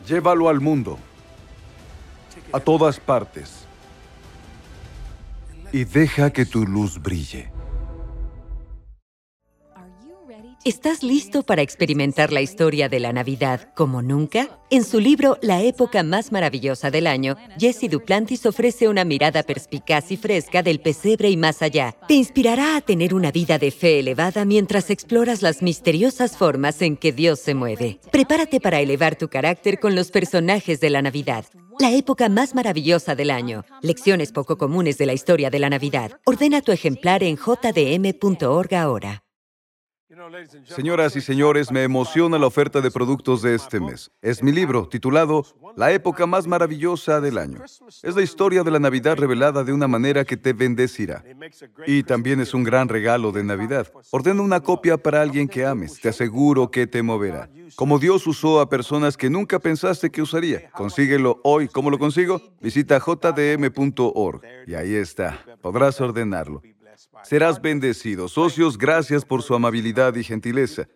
Llévalo 0.06 0.48
al 0.48 0.60
mundo, 0.60 0.98
a 2.52 2.58
todas 2.58 2.98
partes, 2.98 3.66
y 5.72 5.84
deja 5.84 6.30
que 6.30 6.44
tu 6.44 6.66
luz 6.66 7.00
brille. 7.00 7.51
¿Estás 10.64 11.02
listo 11.02 11.42
para 11.42 11.60
experimentar 11.60 12.32
la 12.32 12.40
historia 12.40 12.88
de 12.88 13.00
la 13.00 13.12
Navidad 13.12 13.70
como 13.74 14.00
nunca? 14.00 14.60
En 14.70 14.84
su 14.84 15.00
libro 15.00 15.36
La 15.42 15.60
época 15.60 16.04
más 16.04 16.30
maravillosa 16.30 16.88
del 16.92 17.08
año, 17.08 17.36
Jesse 17.58 17.90
Duplantis 17.90 18.46
ofrece 18.46 18.86
una 18.86 19.04
mirada 19.04 19.42
perspicaz 19.42 20.12
y 20.12 20.16
fresca 20.16 20.62
del 20.62 20.80
pesebre 20.80 21.30
y 21.30 21.36
más 21.36 21.62
allá. 21.62 21.96
Te 22.06 22.14
inspirará 22.14 22.76
a 22.76 22.80
tener 22.80 23.12
una 23.12 23.32
vida 23.32 23.58
de 23.58 23.72
fe 23.72 23.98
elevada 23.98 24.44
mientras 24.44 24.88
exploras 24.90 25.42
las 25.42 25.62
misteriosas 25.62 26.36
formas 26.36 26.80
en 26.80 26.96
que 26.96 27.10
Dios 27.10 27.40
se 27.40 27.54
mueve. 27.54 27.98
Prepárate 28.12 28.60
para 28.60 28.80
elevar 28.80 29.16
tu 29.16 29.28
carácter 29.28 29.80
con 29.80 29.96
los 29.96 30.12
personajes 30.12 30.78
de 30.78 30.90
la 30.90 31.02
Navidad. 31.02 31.44
La 31.80 31.90
época 31.90 32.28
más 32.28 32.54
maravillosa 32.54 33.16
del 33.16 33.32
año. 33.32 33.64
Lecciones 33.80 34.30
poco 34.30 34.58
comunes 34.58 34.96
de 34.96 35.06
la 35.06 35.12
historia 35.12 35.50
de 35.50 35.58
la 35.58 35.70
Navidad. 35.70 36.20
Ordena 36.24 36.60
tu 36.60 36.70
ejemplar 36.70 37.24
en 37.24 37.36
jdm.org 37.36 38.74
ahora. 38.76 39.21
Señoras 40.66 41.16
y 41.16 41.22
señores, 41.22 41.72
me 41.72 41.84
emociona 41.84 42.38
la 42.38 42.46
oferta 42.46 42.82
de 42.82 42.90
productos 42.90 43.40
de 43.40 43.54
este 43.54 43.80
mes. 43.80 44.10
Es 44.20 44.42
mi 44.42 44.52
libro 44.52 44.86
titulado 44.86 45.46
La 45.74 45.90
época 45.90 46.26
más 46.26 46.46
maravillosa 46.46 47.20
del 47.20 47.38
año. 47.38 47.62
Es 48.02 48.14
la 48.14 48.22
historia 48.22 48.62
de 48.62 48.70
la 48.70 48.78
Navidad 48.78 49.16
revelada 49.16 49.64
de 49.64 49.72
una 49.72 49.88
manera 49.88 50.24
que 50.24 50.36
te 50.36 50.52
bendecirá. 50.52 51.24
Y 51.86 52.02
también 52.02 52.40
es 52.40 52.52
un 52.52 52.62
gran 52.62 52.88
regalo 52.88 53.32
de 53.32 53.42
Navidad. 53.42 53.90
Ordena 54.10 54.42
una 54.42 54.60
copia 54.60 54.98
para 54.98 55.22
alguien 55.22 55.48
que 55.48 55.64
ames. 55.64 55.98
Te 55.98 56.10
aseguro 56.10 56.70
que 56.70 56.86
te 56.86 57.02
moverá. 57.02 57.48
Como 57.74 57.98
Dios 57.98 58.26
usó 58.26 58.60
a 58.60 58.68
personas 58.68 59.16
que 59.16 59.30
nunca 59.30 59.60
pensaste 59.60 60.10
que 60.10 60.20
usaría. 60.20 60.70
Consíguelo 60.72 61.40
hoy. 61.42 61.68
¿Cómo 61.68 61.90
lo 61.90 61.98
consigo? 61.98 62.42
Visita 62.60 63.00
jdm.org. 63.00 64.42
Y 64.66 64.74
ahí 64.74 64.94
está. 64.94 65.42
Podrás 65.62 66.00
ordenarlo. 66.02 66.62
Serás 67.24 67.60
bendecido. 67.60 68.28
Socios, 68.28 68.76
gracias 68.76 69.24
por 69.24 69.42
su 69.42 69.54
amabilidad 69.54 70.14
y 70.16 70.24
gentileza. 70.24 70.88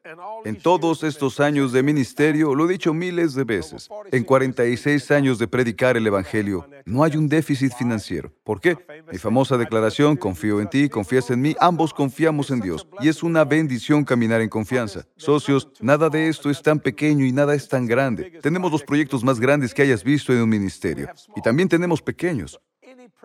En 0.44 0.56
todos 0.56 1.02
estos 1.02 1.40
años 1.40 1.72
de 1.72 1.82
ministerio, 1.82 2.54
lo 2.54 2.68
he 2.68 2.72
dicho 2.72 2.94
miles 2.94 3.34
de 3.34 3.44
veces, 3.44 3.88
en 4.12 4.24
46 4.24 5.10
años 5.10 5.38
de 5.38 5.48
predicar 5.48 5.96
el 5.96 6.06
Evangelio, 6.06 6.66
no 6.84 7.02
hay 7.02 7.16
un 7.16 7.28
déficit 7.28 7.72
financiero. 7.72 8.32
¿Por 8.44 8.60
qué? 8.60 8.76
Mi 9.10 9.18
famosa 9.18 9.56
declaración, 9.56 10.16
confío 10.16 10.60
en 10.60 10.68
ti, 10.68 10.88
confías 10.88 11.30
en 11.30 11.40
mí, 11.40 11.56
ambos 11.60 11.92
confiamos 11.92 12.50
en 12.50 12.60
Dios. 12.60 12.86
Y 13.00 13.08
es 13.08 13.22
una 13.22 13.44
bendición 13.44 14.04
caminar 14.04 14.40
en 14.40 14.48
confianza. 14.48 15.06
Socios, 15.16 15.68
nada 15.80 16.08
de 16.08 16.28
esto 16.28 16.50
es 16.50 16.62
tan 16.62 16.78
pequeño 16.78 17.24
y 17.24 17.32
nada 17.32 17.54
es 17.54 17.68
tan 17.68 17.86
grande. 17.86 18.38
Tenemos 18.42 18.70
los 18.70 18.82
proyectos 18.82 19.24
más 19.24 19.40
grandes 19.40 19.74
que 19.74 19.82
hayas 19.82 20.04
visto 20.04 20.32
en 20.32 20.42
un 20.42 20.48
ministerio. 20.48 21.08
Y 21.34 21.42
también 21.42 21.68
tenemos 21.68 22.02
pequeños. 22.02 22.60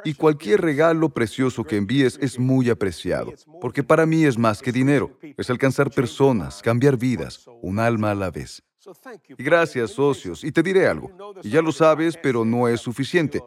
Y 0.04 0.14
cualquier 0.14 0.62
regalo 0.62 1.10
precioso 1.10 1.64
que 1.64 1.78
envíes 1.78 2.18
es 2.22 2.40
muy 2.40 2.70
apreciado, 2.70 3.34
porque 3.60 3.84
para 3.84 4.06
mí 4.06 4.26
es 4.26 4.38
más 4.38 4.62
que 4.62 4.72
dinero, 4.72 5.18
es 5.38 5.50
alcanzar 5.50 5.92
personas, 5.92 6.62
cambiar 6.62 6.98
vidas, 6.98 7.46
un 7.62 7.80
alma 7.80 8.12
a 8.12 8.16
la 8.16 8.32
vez. 8.32 8.64
Y 9.38 9.44
gracias, 9.44 9.92
socios. 9.92 10.44
Y 10.44 10.52
te 10.52 10.64
diré 10.64 10.88
algo. 10.88 11.12
Y 11.44 11.50
ya 11.50 11.62
lo 11.62 11.72
sabes, 11.72 12.18
pero 12.18 12.44
no 12.44 12.68
es 12.68 12.82
suficiente. 12.82 13.42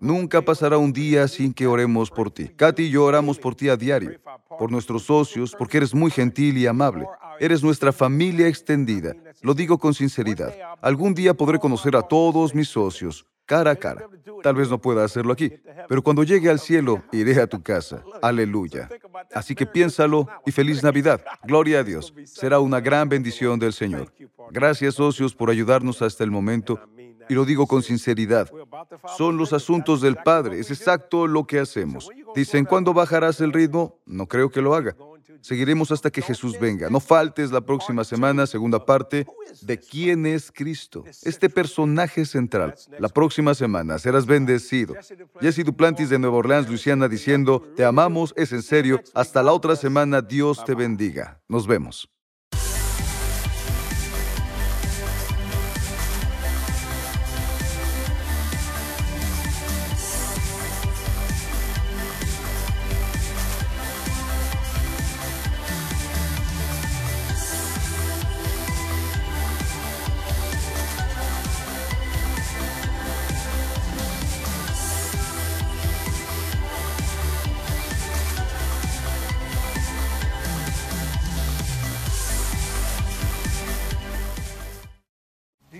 Nunca 0.00 0.40
pasará 0.42 0.78
un 0.78 0.92
día 0.92 1.28
sin 1.28 1.52
que 1.52 1.66
oremos 1.66 2.10
por 2.10 2.30
ti. 2.30 2.48
Katy 2.48 2.84
y 2.84 2.90
yo 2.90 3.04
oramos 3.04 3.38
por 3.38 3.54
ti 3.54 3.68
a 3.68 3.76
diario, 3.76 4.18
por 4.58 4.70
nuestros 4.70 5.04
socios, 5.04 5.54
porque 5.58 5.76
eres 5.76 5.94
muy 5.94 6.10
gentil 6.10 6.56
y 6.56 6.66
amable. 6.66 7.06
Eres 7.38 7.62
nuestra 7.62 7.92
familia 7.92 8.48
extendida. 8.48 9.14
Lo 9.42 9.54
digo 9.54 9.78
con 9.78 9.92
sinceridad. 9.92 10.54
Algún 10.80 11.14
día 11.14 11.34
podré 11.34 11.58
conocer 11.58 11.94
a 11.94 12.02
todos 12.02 12.54
mis 12.54 12.68
socios, 12.68 13.26
cara 13.48 13.70
a 13.72 13.76
cara. 13.76 14.06
Tal 14.42 14.54
vez 14.54 14.68
no 14.68 14.78
pueda 14.78 15.02
hacerlo 15.02 15.32
aquí, 15.32 15.50
pero 15.88 16.02
cuando 16.02 16.22
llegue 16.22 16.50
al 16.50 16.60
cielo, 16.60 17.02
iré 17.10 17.40
a 17.40 17.46
tu 17.46 17.60
casa. 17.62 18.04
Aleluya. 18.22 18.88
Así 19.34 19.54
que 19.54 19.66
piénsalo 19.66 20.28
y 20.46 20.52
feliz 20.52 20.82
Navidad. 20.84 21.24
Gloria 21.42 21.80
a 21.80 21.82
Dios. 21.82 22.14
Será 22.24 22.60
una 22.60 22.78
gran 22.80 23.08
bendición 23.08 23.58
del 23.58 23.72
Señor. 23.72 24.12
Gracias, 24.50 24.94
socios, 24.94 25.34
por 25.34 25.50
ayudarnos 25.50 26.02
hasta 26.02 26.22
el 26.22 26.30
momento. 26.30 26.78
Y 27.30 27.34
lo 27.34 27.44
digo 27.44 27.66
con 27.66 27.82
sinceridad. 27.82 28.50
Son 29.16 29.36
los 29.36 29.52
asuntos 29.52 30.00
del 30.00 30.16
Padre. 30.16 30.60
Es 30.60 30.70
exacto 30.70 31.26
lo 31.26 31.44
que 31.44 31.58
hacemos. 31.58 32.08
Dicen, 32.34 32.64
¿cuándo 32.64 32.94
bajarás 32.94 33.40
el 33.40 33.52
ritmo? 33.52 33.98
No 34.06 34.26
creo 34.26 34.50
que 34.50 34.62
lo 34.62 34.74
haga. 34.74 34.94
Seguiremos 35.40 35.90
hasta 35.90 36.10
que 36.10 36.22
Jesús 36.22 36.58
venga. 36.58 36.90
No 36.90 37.00
faltes 37.00 37.50
la 37.50 37.60
próxima 37.60 38.04
semana, 38.04 38.46
segunda 38.46 38.84
parte, 38.84 39.26
de 39.62 39.78
quién 39.78 40.26
es 40.26 40.50
Cristo. 40.52 41.04
Este 41.22 41.48
personaje 41.48 42.24
central. 42.24 42.74
La 42.98 43.08
próxima 43.08 43.54
semana 43.54 43.98
serás 43.98 44.26
bendecido. 44.26 44.94
Jesse 45.40 45.64
Duplantis 45.64 46.10
de 46.10 46.18
Nueva 46.18 46.38
Orleans, 46.38 46.68
Luisiana, 46.68 47.08
diciendo, 47.08 47.62
te 47.76 47.84
amamos, 47.84 48.34
es 48.36 48.52
en 48.52 48.62
serio. 48.62 49.00
Hasta 49.14 49.42
la 49.42 49.52
otra 49.52 49.76
semana, 49.76 50.20
Dios 50.20 50.64
te 50.64 50.74
bendiga. 50.74 51.40
Nos 51.48 51.66
vemos. 51.66 52.08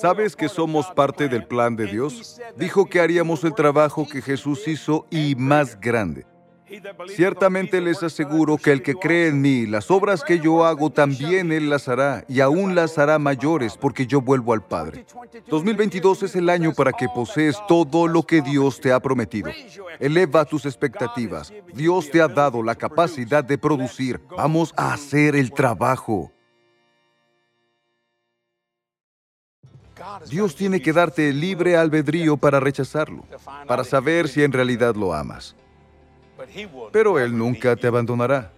¿Sabes 0.00 0.36
que 0.36 0.48
somos 0.48 0.86
parte 0.90 1.28
del 1.28 1.46
plan 1.46 1.76
de 1.76 1.86
Dios? 1.86 2.40
Dijo 2.56 2.86
que 2.86 3.00
haríamos 3.00 3.44
el 3.44 3.54
trabajo 3.54 4.06
que 4.08 4.22
Jesús 4.22 4.66
hizo 4.66 5.06
y 5.10 5.34
más 5.36 5.78
grande. 5.80 6.26
Ciertamente 7.08 7.80
les 7.80 8.02
aseguro 8.02 8.56
que 8.56 8.72
el 8.72 8.82
que 8.82 8.94
cree 8.94 9.28
en 9.28 9.40
mí, 9.40 9.66
las 9.66 9.90
obras 9.90 10.24
que 10.24 10.38
yo 10.38 10.64
hago 10.64 10.90
también 10.90 11.52
Él 11.52 11.68
las 11.68 11.88
hará, 11.88 12.24
y 12.28 12.40
aún 12.40 12.74
las 12.74 12.98
hará 12.98 13.18
mayores, 13.18 13.76
porque 13.76 14.06
yo 14.06 14.20
vuelvo 14.20 14.52
al 14.52 14.64
Padre. 14.64 15.04
2022 15.48 16.22
es 16.22 16.36
el 16.36 16.48
año 16.48 16.72
para 16.72 16.92
que 16.92 17.08
posees 17.08 17.56
todo 17.68 18.06
lo 18.06 18.22
que 18.22 18.40
Dios 18.40 18.80
te 18.80 18.92
ha 18.92 19.00
prometido. 19.00 19.50
Eleva 20.00 20.44
tus 20.44 20.64
expectativas. 20.64 21.52
Dios 21.74 22.10
te 22.10 22.22
ha 22.22 22.28
dado 22.28 22.62
la 22.62 22.74
capacidad 22.74 23.44
de 23.44 23.58
producir. 23.58 24.20
Vamos 24.36 24.72
a 24.76 24.94
hacer 24.94 25.36
el 25.36 25.52
trabajo. 25.52 26.32
Dios 30.28 30.54
tiene 30.54 30.80
que 30.80 30.92
darte 30.92 31.32
libre 31.32 31.76
albedrío 31.76 32.36
para 32.36 32.60
rechazarlo, 32.60 33.24
para 33.66 33.84
saber 33.84 34.28
si 34.28 34.42
en 34.42 34.52
realidad 34.52 34.94
lo 34.94 35.12
amas. 35.12 35.54
Pero 36.92 37.18
Él 37.18 37.36
nunca 37.36 37.76
te 37.76 37.86
abandonará, 37.86 38.50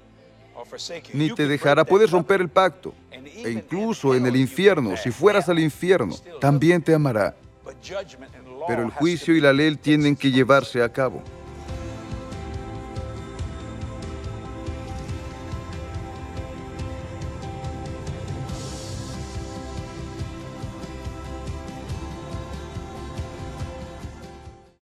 ni 1.13 1.31
te 1.35 1.47
dejará. 1.47 1.85
Puedes 1.85 2.11
romper 2.11 2.41
el 2.41 2.49
pacto, 2.49 2.95
e 3.11 3.51
incluso 3.51 4.15
en 4.15 4.27
el 4.27 4.37
infierno, 4.37 4.97
si 4.97 5.11
fueras 5.11 5.49
al 5.49 5.59
infierno, 5.59 6.15
también 6.41 6.83
te 6.83 6.95
amará. 6.95 7.35
Pero 8.67 8.83
el 8.83 8.91
juicio 8.91 9.35
y 9.35 9.41
la 9.41 9.53
ley 9.53 9.77
tienen 9.77 10.17
que 10.17 10.31
llevarse 10.31 10.83
a 10.83 10.89
cabo. 10.89 11.23